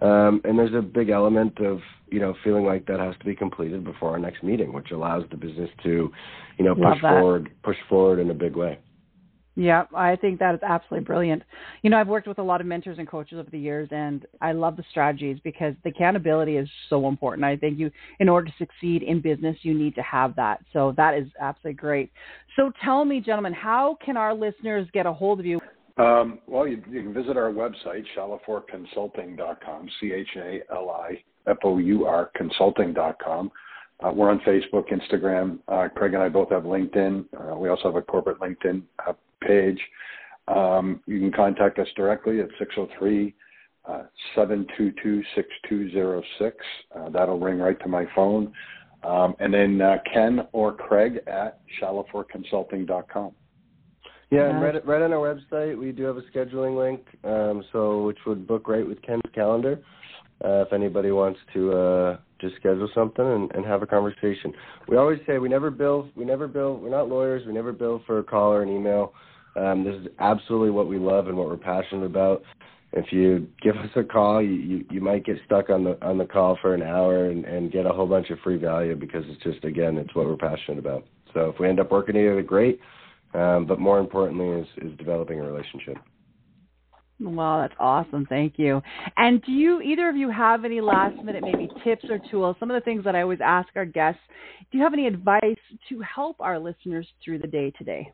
Um, 0.00 0.40
and 0.44 0.58
there's 0.58 0.74
a 0.74 0.82
big 0.82 1.08
element 1.08 1.58
of 1.60 1.80
you 2.08 2.20
know 2.20 2.34
feeling 2.44 2.64
like 2.64 2.86
that 2.86 3.00
has 3.00 3.14
to 3.18 3.24
be 3.24 3.34
completed 3.34 3.84
before 3.84 4.10
our 4.10 4.18
next 4.18 4.42
meeting, 4.42 4.72
which 4.72 4.90
allows 4.90 5.24
the 5.30 5.36
business 5.36 5.70
to, 5.84 6.10
you 6.58 6.64
know, 6.64 6.74
push 6.74 7.00
forward, 7.00 7.50
push 7.62 7.76
forward 7.88 8.18
in 8.18 8.30
a 8.30 8.34
big 8.34 8.56
way. 8.56 8.78
Yeah, 9.58 9.84
I 9.94 10.16
think 10.16 10.38
that 10.40 10.54
is 10.54 10.60
absolutely 10.62 11.06
brilliant. 11.06 11.42
You 11.80 11.88
know, 11.88 11.96
I've 11.96 12.08
worked 12.08 12.28
with 12.28 12.38
a 12.38 12.42
lot 12.42 12.60
of 12.60 12.66
mentors 12.66 12.98
and 12.98 13.08
coaches 13.08 13.38
over 13.38 13.48
the 13.50 13.58
years, 13.58 13.88
and 13.90 14.26
I 14.42 14.52
love 14.52 14.76
the 14.76 14.84
strategies 14.90 15.38
because 15.42 15.72
the 15.82 15.88
accountability 15.88 16.58
is 16.58 16.68
so 16.90 17.08
important. 17.08 17.42
I 17.42 17.56
think 17.56 17.78
you, 17.78 17.90
in 18.20 18.28
order 18.28 18.48
to 18.48 18.54
succeed 18.58 19.02
in 19.02 19.22
business, 19.22 19.56
you 19.62 19.72
need 19.72 19.94
to 19.94 20.02
have 20.02 20.36
that. 20.36 20.60
So 20.74 20.92
that 20.98 21.14
is 21.14 21.26
absolutely 21.40 21.78
great. 21.78 22.12
So 22.54 22.70
tell 22.84 23.06
me, 23.06 23.20
gentlemen, 23.20 23.54
how 23.54 23.96
can 24.04 24.18
our 24.18 24.34
listeners 24.34 24.88
get 24.92 25.06
a 25.06 25.12
hold 25.12 25.40
of 25.40 25.46
you? 25.46 25.58
Um, 25.98 26.40
well, 26.46 26.66
you, 26.66 26.82
you, 26.90 27.02
can 27.02 27.14
visit 27.14 27.36
our 27.36 27.50
website, 27.50 28.04
chalifourconsulting.com, 28.16 29.88
C 29.98 30.12
H 30.12 30.28
A 30.36 30.60
L 30.70 30.90
I 30.90 31.22
F 31.46 31.56
O 31.64 31.78
U 31.78 32.04
R 32.04 32.30
consulting.com. 32.34 33.50
Uh, 34.04 34.12
we're 34.12 34.30
on 34.30 34.40
Facebook, 34.40 34.84
Instagram. 34.92 35.58
Uh, 35.68 35.88
Craig 35.88 36.12
and 36.12 36.22
I 36.22 36.28
both 36.28 36.50
have 36.50 36.64
LinkedIn. 36.64 37.24
Uh, 37.34 37.56
we 37.56 37.70
also 37.70 37.84
have 37.84 37.96
a 37.96 38.02
corporate 38.02 38.38
LinkedIn 38.40 38.82
uh, 39.06 39.14
page. 39.40 39.80
Um, 40.48 41.00
you 41.06 41.18
can 41.18 41.32
contact 41.32 41.78
us 41.78 41.88
directly 41.96 42.40
at 42.40 42.48
603 42.58 43.34
uh, 43.88 44.02
722 44.34 45.22
6206. 45.34 46.56
Uh, 46.94 47.08
that'll 47.08 47.40
ring 47.40 47.58
right 47.58 47.80
to 47.80 47.88
my 47.88 48.04
phone. 48.14 48.52
Um, 49.02 49.34
and 49.38 49.54
then 49.54 49.80
Ken 50.12 50.46
or 50.52 50.74
Craig 50.74 51.20
at 51.26 51.60
chalifourconsulting.com. 51.80 53.32
Yeah, 54.30 54.50
and 54.50 54.60
right, 54.60 54.86
right 54.86 55.02
on 55.02 55.12
our 55.12 55.34
website, 55.34 55.78
we 55.78 55.92
do 55.92 56.02
have 56.02 56.16
a 56.16 56.22
scheduling 56.22 56.76
link, 56.76 57.00
um, 57.22 57.62
so 57.72 58.04
which 58.04 58.18
would 58.26 58.46
book 58.46 58.66
right 58.66 58.86
with 58.86 59.00
Ken's 59.02 59.22
calendar. 59.34 59.80
Uh, 60.44 60.62
if 60.62 60.72
anybody 60.72 61.12
wants 61.12 61.38
to 61.54 61.72
uh, 61.72 62.16
just 62.40 62.56
schedule 62.56 62.88
something 62.94 63.24
and, 63.24 63.50
and 63.54 63.64
have 63.64 63.82
a 63.82 63.86
conversation. 63.86 64.52
We 64.86 64.96
always 64.96 65.18
say 65.26 65.38
we 65.38 65.48
never 65.48 65.70
bill. 65.70 66.10
We 66.14 66.24
never 66.24 66.46
bill. 66.46 66.76
We're 66.76 66.90
not 66.90 67.08
lawyers. 67.08 67.46
We 67.46 67.54
never 67.54 67.72
bill 67.72 68.02
for 68.06 68.18
a 68.18 68.22
call 68.22 68.52
or 68.52 68.62
an 68.62 68.68
email. 68.68 69.14
Um, 69.56 69.84
this 69.84 69.94
is 69.94 70.08
absolutely 70.18 70.70
what 70.70 70.88
we 70.88 70.98
love 70.98 71.28
and 71.28 71.36
what 71.36 71.48
we're 71.48 71.56
passionate 71.56 72.04
about. 72.04 72.42
If 72.92 73.12
you 73.12 73.48
give 73.62 73.76
us 73.76 73.90
a 73.96 74.04
call, 74.04 74.42
you, 74.42 74.52
you, 74.52 74.84
you 74.90 75.00
might 75.00 75.24
get 75.24 75.36
stuck 75.46 75.70
on 75.70 75.84
the 75.84 75.98
on 76.04 76.18
the 76.18 76.24
call 76.24 76.58
for 76.60 76.74
an 76.74 76.82
hour 76.82 77.30
and, 77.30 77.44
and 77.44 77.72
get 77.72 77.86
a 77.86 77.90
whole 77.90 78.06
bunch 78.06 78.30
of 78.30 78.38
free 78.40 78.58
value 78.58 78.94
because 78.94 79.24
it's 79.26 79.42
just 79.42 79.64
again 79.64 79.96
it's 79.96 80.14
what 80.14 80.26
we're 80.26 80.36
passionate 80.36 80.78
about. 80.78 81.04
So 81.32 81.50
if 81.50 81.58
we 81.58 81.68
end 81.68 81.80
up 81.80 81.90
working 81.90 82.14
together, 82.14 82.42
great. 82.42 82.80
Um, 83.36 83.66
but 83.66 83.78
more 83.78 83.98
importantly 83.98 84.48
is 84.48 84.66
is 84.78 84.96
developing 84.98 85.40
a 85.40 85.44
relationship. 85.44 85.98
Well, 87.20 87.60
that's 87.60 87.74
awesome. 87.78 88.26
Thank 88.26 88.58
you. 88.58 88.82
And 89.16 89.42
do 89.42 89.52
you 89.52 89.80
either 89.80 90.08
of 90.08 90.16
you 90.16 90.30
have 90.30 90.64
any 90.64 90.80
last 90.80 91.22
minute 91.22 91.42
maybe 91.42 91.68
tips 91.82 92.04
or 92.10 92.18
tools? 92.30 92.56
Some 92.60 92.70
of 92.70 92.74
the 92.74 92.84
things 92.84 93.04
that 93.04 93.16
I 93.16 93.22
always 93.22 93.38
ask 93.42 93.68
our 93.74 93.86
guests. 93.86 94.20
Do 94.70 94.78
you 94.78 94.84
have 94.84 94.92
any 94.92 95.06
advice 95.06 95.56
to 95.88 96.00
help 96.00 96.36
our 96.40 96.58
listeners 96.58 97.06
through 97.24 97.38
the 97.38 97.46
day 97.46 97.72
today? 97.78 98.12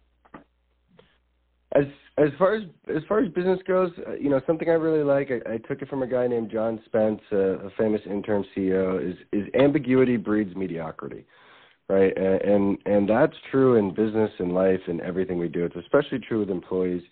As 1.74 1.84
as 2.18 2.28
far 2.38 2.54
as 2.54 2.62
as 2.94 3.02
far 3.08 3.20
as 3.20 3.32
business 3.32 3.58
goes, 3.66 3.90
uh, 4.06 4.14
you 4.14 4.28
know 4.28 4.40
something 4.46 4.68
I 4.68 4.74
really 4.74 5.02
like. 5.02 5.30
I, 5.30 5.54
I 5.54 5.56
took 5.58 5.82
it 5.82 5.88
from 5.88 6.02
a 6.02 6.06
guy 6.06 6.26
named 6.26 6.50
John 6.50 6.80
Spence, 6.84 7.20
uh, 7.32 7.66
a 7.66 7.70
famous 7.78 8.02
interim 8.06 8.44
CEO. 8.54 9.10
Is 9.10 9.16
is 9.32 9.48
ambiguity 9.58 10.16
breeds 10.16 10.54
mediocrity, 10.54 11.24
right? 11.88 12.16
And, 12.16 12.78
and 12.86 13.08
that's 13.08 13.36
true 13.50 13.76
in 13.76 13.94
business 13.94 14.30
and 14.38 14.54
life 14.54 14.80
and 14.86 15.00
everything 15.00 15.38
we 15.38 15.48
do. 15.48 15.64
It's 15.64 15.76
especially 15.76 16.18
true 16.18 16.40
with 16.40 16.50
employees. 16.50 17.02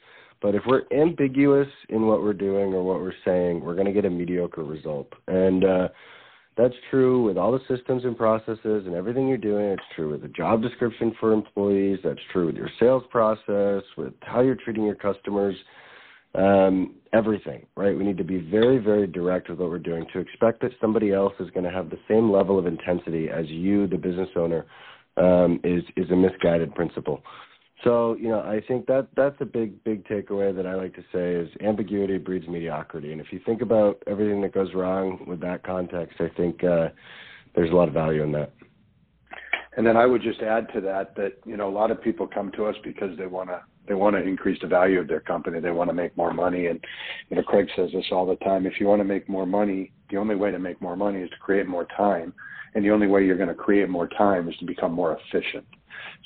But 0.42 0.54
if 0.54 0.62
we're 0.66 0.84
ambiguous 0.90 1.68
in 1.90 2.06
what 2.06 2.22
we're 2.22 2.32
doing 2.32 2.72
or 2.72 2.82
what 2.82 3.00
we're 3.00 3.12
saying, 3.24 3.60
we're 3.60 3.74
going 3.74 3.86
to 3.86 3.92
get 3.92 4.06
a 4.06 4.10
mediocre 4.10 4.64
result. 4.64 5.12
And 5.28 5.64
uh, 5.64 5.88
that's 6.56 6.74
true 6.90 7.22
with 7.22 7.36
all 7.36 7.52
the 7.52 7.60
systems 7.74 8.04
and 8.04 8.16
processes 8.16 8.84
and 8.86 8.94
everything 8.94 9.28
you're 9.28 9.38
doing. 9.38 9.66
It's 9.66 9.82
true 9.94 10.10
with 10.10 10.22
the 10.22 10.28
job 10.28 10.62
description 10.62 11.14
for 11.20 11.32
employees. 11.32 11.98
That's 12.02 12.20
true 12.32 12.46
with 12.46 12.56
your 12.56 12.70
sales 12.78 13.02
process, 13.10 13.82
with 13.96 14.14
how 14.22 14.40
you're 14.40 14.56
treating 14.56 14.84
your 14.84 14.94
customers, 14.94 15.56
um, 16.34 16.94
everything, 17.12 17.66
right? 17.76 17.96
We 17.96 18.04
need 18.04 18.18
to 18.18 18.24
be 18.24 18.38
very, 18.38 18.78
very 18.78 19.06
direct 19.06 19.50
with 19.50 19.58
what 19.58 19.70
we're 19.70 19.78
doing. 19.78 20.06
To 20.12 20.20
expect 20.20 20.60
that 20.62 20.72
somebody 20.80 21.12
else 21.12 21.34
is 21.40 21.50
going 21.50 21.64
to 21.64 21.70
have 21.70 21.90
the 21.90 21.98
same 22.08 22.30
level 22.30 22.58
of 22.58 22.66
intensity 22.66 23.28
as 23.28 23.46
you, 23.48 23.86
the 23.86 23.96
business 23.96 24.28
owner, 24.36 24.66
um, 25.16 25.60
is 25.64 25.82
is 25.96 26.10
a 26.10 26.16
misguided 26.16 26.74
principle. 26.74 27.22
So, 27.84 28.14
you 28.16 28.28
know, 28.28 28.40
I 28.40 28.60
think 28.68 28.86
that 28.86 29.08
that's 29.16 29.36
a 29.40 29.46
big, 29.46 29.82
big 29.84 30.04
takeaway 30.06 30.54
that 30.54 30.66
I 30.66 30.74
like 30.74 30.94
to 30.96 31.04
say 31.12 31.32
is 31.32 31.48
ambiguity 31.62 32.18
breeds 32.18 32.46
mediocrity. 32.46 33.12
And 33.12 33.20
if 33.20 33.32
you 33.32 33.40
think 33.46 33.62
about 33.62 34.02
everything 34.06 34.42
that 34.42 34.52
goes 34.52 34.74
wrong 34.74 35.24
with 35.26 35.40
that 35.40 35.62
context, 35.62 36.20
I 36.20 36.28
think 36.36 36.62
uh, 36.62 36.88
there's 37.54 37.70
a 37.70 37.74
lot 37.74 37.88
of 37.88 37.94
value 37.94 38.22
in 38.22 38.32
that. 38.32 38.52
And 39.76 39.86
then 39.86 39.96
I 39.96 40.04
would 40.04 40.20
just 40.20 40.42
add 40.42 40.68
to 40.74 40.80
that 40.82 41.14
that 41.16 41.38
you 41.46 41.56
know 41.56 41.68
a 41.68 41.72
lot 41.72 41.90
of 41.90 42.02
people 42.02 42.26
come 42.26 42.50
to 42.52 42.66
us 42.66 42.74
because 42.82 43.16
they 43.16 43.26
want 43.26 43.48
to 43.48 43.62
they 43.88 43.94
want 43.94 44.14
to 44.16 44.22
increase 44.22 44.60
the 44.60 44.68
value 44.68 45.00
of 45.00 45.08
their 45.08 45.20
company. 45.20 45.60
They 45.60 45.70
want 45.70 45.90
to 45.90 45.94
make 45.94 46.16
more 46.16 46.32
money, 46.32 46.66
and 46.66 46.80
you 47.28 47.36
know 47.36 47.42
Craig 47.42 47.68
says 47.74 47.90
this 47.92 48.06
all 48.12 48.26
the 48.26 48.36
time. 48.36 48.66
If 48.66 48.74
you 48.78 48.86
want 48.86 49.00
to 49.00 49.04
make 49.04 49.28
more 49.28 49.46
money, 49.46 49.92
the 50.10 50.16
only 50.16 50.36
way 50.36 50.50
to 50.50 50.58
make 50.58 50.80
more 50.80 50.96
money 50.96 51.20
is 51.20 51.30
to 51.30 51.36
create 51.36 51.66
more 51.66 51.86
time, 51.96 52.32
and 52.74 52.84
the 52.84 52.90
only 52.90 53.06
way 53.06 53.24
you're 53.24 53.36
going 53.36 53.48
to 53.48 53.54
create 53.54 53.88
more 53.88 54.08
time 54.08 54.48
is 54.48 54.56
to 54.58 54.64
become 54.64 54.92
more 54.92 55.18
efficient. 55.18 55.66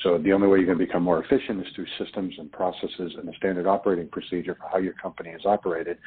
So 0.02 0.18
the 0.18 0.32
only 0.32 0.48
way 0.48 0.58
you're 0.58 0.66
going 0.66 0.78
to 0.78 0.86
become 0.86 1.02
more 1.02 1.24
efficient 1.24 1.60
is 1.60 1.72
through 1.74 1.86
systems 1.98 2.34
and 2.38 2.50
processes 2.52 3.12
and 3.18 3.28
a 3.28 3.36
standard 3.36 3.66
operating 3.66 4.08
procedure 4.08 4.54
for 4.54 4.68
how 4.70 4.78
your 4.78 4.94
company 4.94 5.30
is 5.30 5.42
operated, 5.44 5.98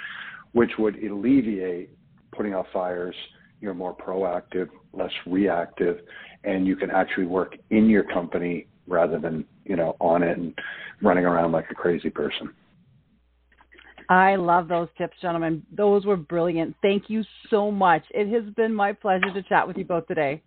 which 0.52 0.72
would 0.78 1.02
alleviate 1.04 1.90
putting 2.32 2.54
out 2.54 2.68
fires. 2.72 3.16
You're 3.60 3.74
more 3.74 3.96
proactive, 3.96 4.70
less 4.94 5.12
reactive, 5.26 6.00
and 6.44 6.68
you 6.68 6.76
can 6.76 6.92
actually 6.92 7.26
work 7.26 7.56
in 7.72 7.90
your 7.90 8.04
company 8.04 8.68
rather 8.88 9.20
than 9.20 9.46
you 9.66 9.76
know 9.76 9.96
on 10.00 10.24
it 10.24 10.38
and 10.38 10.54
running 11.02 11.26
around 11.26 11.52
like 11.52 11.66
a 11.72 11.76
crazy 11.76 12.10
person. 12.10 12.54
I 14.10 14.36
love 14.36 14.70
those 14.70 14.88
tips, 14.98 15.18
gentlemen. 15.22 15.64
Those 15.76 16.06
were 16.06 16.16
brilliant. 16.16 16.76
Thank 16.82 17.10
you 17.10 17.24
so 17.50 17.70
much. 17.70 18.04
It 18.12 18.32
has 18.32 18.54
been 18.54 18.74
my 18.74 18.94
pleasure 18.94 19.34
to 19.34 19.44
chat 19.44 19.68
with 19.68 19.78
you 19.78 19.84
both 19.84 20.08
today. 20.08 20.42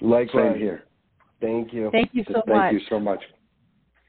Likewise. 0.00 0.52
Same 0.52 0.60
here. 0.60 0.84
Thank 1.40 1.72
you. 1.72 1.90
Thank 1.90 2.10
you 2.12 2.24
so 2.28 2.42
Thank 2.46 2.48
much. 2.48 2.72
you 2.72 2.80
so 2.88 3.00
much. 3.00 3.20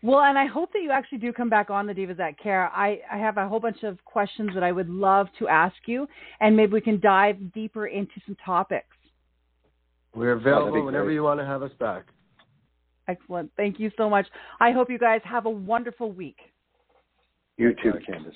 Well, 0.04 0.22
and 0.22 0.38
I 0.38 0.48
hope 0.48 0.74
that 0.74 0.82
you 0.82 0.92
actually 0.92 1.20
do 1.20 1.32
come 1.32 1.50
back 1.50 1.70
on 1.70 1.86
the 1.86 1.94
Divas 1.94 2.18
That 2.18 2.40
Care. 2.40 2.70
I, 2.70 3.00
I 3.12 3.18
have 3.18 3.38
a 3.38 3.48
whole 3.48 3.60
bunch 3.60 3.84
of 3.84 4.04
questions 4.04 4.50
that 4.56 4.64
I 4.64 4.72
would 4.72 4.90
love 4.90 5.28
to 5.40 5.48
ask 5.48 5.76
you, 5.86 6.08
and 6.40 6.58
maybe 6.58 6.74
we 6.74 6.82
can 6.82 7.00
dive 7.00 7.38
deeper 7.54 7.88
into 7.88 8.14
some 8.26 8.36
topics. 8.44 8.88
We're 10.16 10.34
available 10.34 10.84
whenever 10.84 11.12
you 11.12 11.24
want 11.24 11.40
to 11.40 11.46
have 11.46 11.62
us 11.62 11.72
back. 11.80 12.06
Excellent. 13.08 13.52
Thank 13.58 13.80
you 13.80 13.92
so 13.98 14.10
much. 14.10 14.28
I 14.60 14.72
hope 14.72 14.90
you 14.90 15.00
guys 15.00 15.22
have 15.24 15.46
a 15.46 15.50
wonderful 15.50 16.12
week. 16.12 16.38
You 17.58 17.74
too, 17.84 17.94
Candace. 18.06 18.36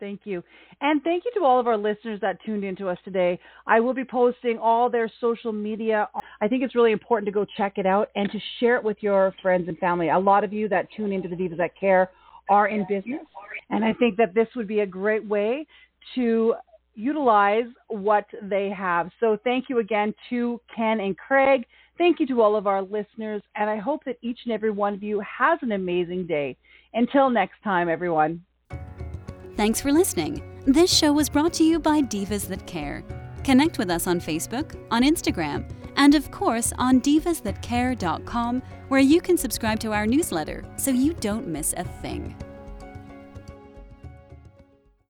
Thank 0.00 0.22
you. 0.24 0.42
And 0.80 1.02
thank 1.02 1.24
you 1.26 1.30
to 1.38 1.44
all 1.44 1.60
of 1.60 1.66
our 1.66 1.76
listeners 1.76 2.20
that 2.22 2.38
tuned 2.44 2.64
in 2.64 2.74
to 2.76 2.88
us 2.88 2.96
today. 3.04 3.38
I 3.66 3.80
will 3.80 3.92
be 3.92 4.04
posting 4.04 4.58
all 4.58 4.88
their 4.88 5.10
social 5.20 5.52
media. 5.52 6.08
I 6.40 6.48
think 6.48 6.62
it's 6.62 6.74
really 6.74 6.92
important 6.92 7.26
to 7.26 7.32
go 7.32 7.44
check 7.56 7.74
it 7.76 7.84
out 7.84 8.08
and 8.16 8.30
to 8.32 8.38
share 8.58 8.76
it 8.76 8.84
with 8.84 8.96
your 9.00 9.34
friends 9.42 9.68
and 9.68 9.76
family. 9.78 10.08
A 10.08 10.18
lot 10.18 10.42
of 10.42 10.54
you 10.54 10.68
that 10.70 10.88
tune 10.96 11.12
into 11.12 11.28
the 11.28 11.36
Divas 11.36 11.58
That 11.58 11.78
Care 11.78 12.10
are 12.48 12.68
in 12.68 12.86
business. 12.88 13.20
And 13.68 13.84
I 13.84 13.92
think 13.92 14.16
that 14.16 14.34
this 14.34 14.48
would 14.56 14.66
be 14.66 14.80
a 14.80 14.86
great 14.86 15.24
way 15.24 15.66
to 16.14 16.54
utilize 16.94 17.66
what 17.88 18.24
they 18.42 18.70
have. 18.70 19.10
So 19.20 19.38
thank 19.44 19.66
you 19.68 19.78
again 19.78 20.14
to 20.30 20.60
Ken 20.74 20.98
and 21.00 21.16
Craig. 21.16 21.66
Thank 22.00 22.18
you 22.18 22.26
to 22.28 22.40
all 22.40 22.56
of 22.56 22.66
our 22.66 22.80
listeners. 22.80 23.42
And 23.56 23.68
I 23.68 23.76
hope 23.76 24.04
that 24.06 24.16
each 24.22 24.38
and 24.46 24.54
every 24.54 24.70
one 24.70 24.94
of 24.94 25.02
you 25.02 25.20
has 25.20 25.58
an 25.60 25.72
amazing 25.72 26.26
day. 26.26 26.56
Until 26.94 27.28
next 27.28 27.62
time, 27.62 27.90
everyone. 27.90 28.42
Thanks 29.54 29.82
for 29.82 29.92
listening. 29.92 30.42
This 30.64 30.90
show 30.90 31.12
was 31.12 31.28
brought 31.28 31.52
to 31.54 31.62
you 31.62 31.78
by 31.78 32.00
Divas 32.00 32.48
That 32.48 32.66
Care. 32.66 33.04
Connect 33.44 33.76
with 33.76 33.90
us 33.90 34.06
on 34.06 34.18
Facebook, 34.18 34.82
on 34.90 35.02
Instagram, 35.02 35.70
and 35.96 36.14
of 36.14 36.30
course 36.30 36.72
on 36.78 37.02
divasthatcare.com, 37.02 38.62
where 38.88 39.00
you 39.00 39.20
can 39.20 39.36
subscribe 39.36 39.78
to 39.80 39.92
our 39.92 40.06
newsletter 40.06 40.64
so 40.78 40.90
you 40.90 41.12
don't 41.12 41.46
miss 41.46 41.74
a 41.76 41.84
thing. 41.84 42.34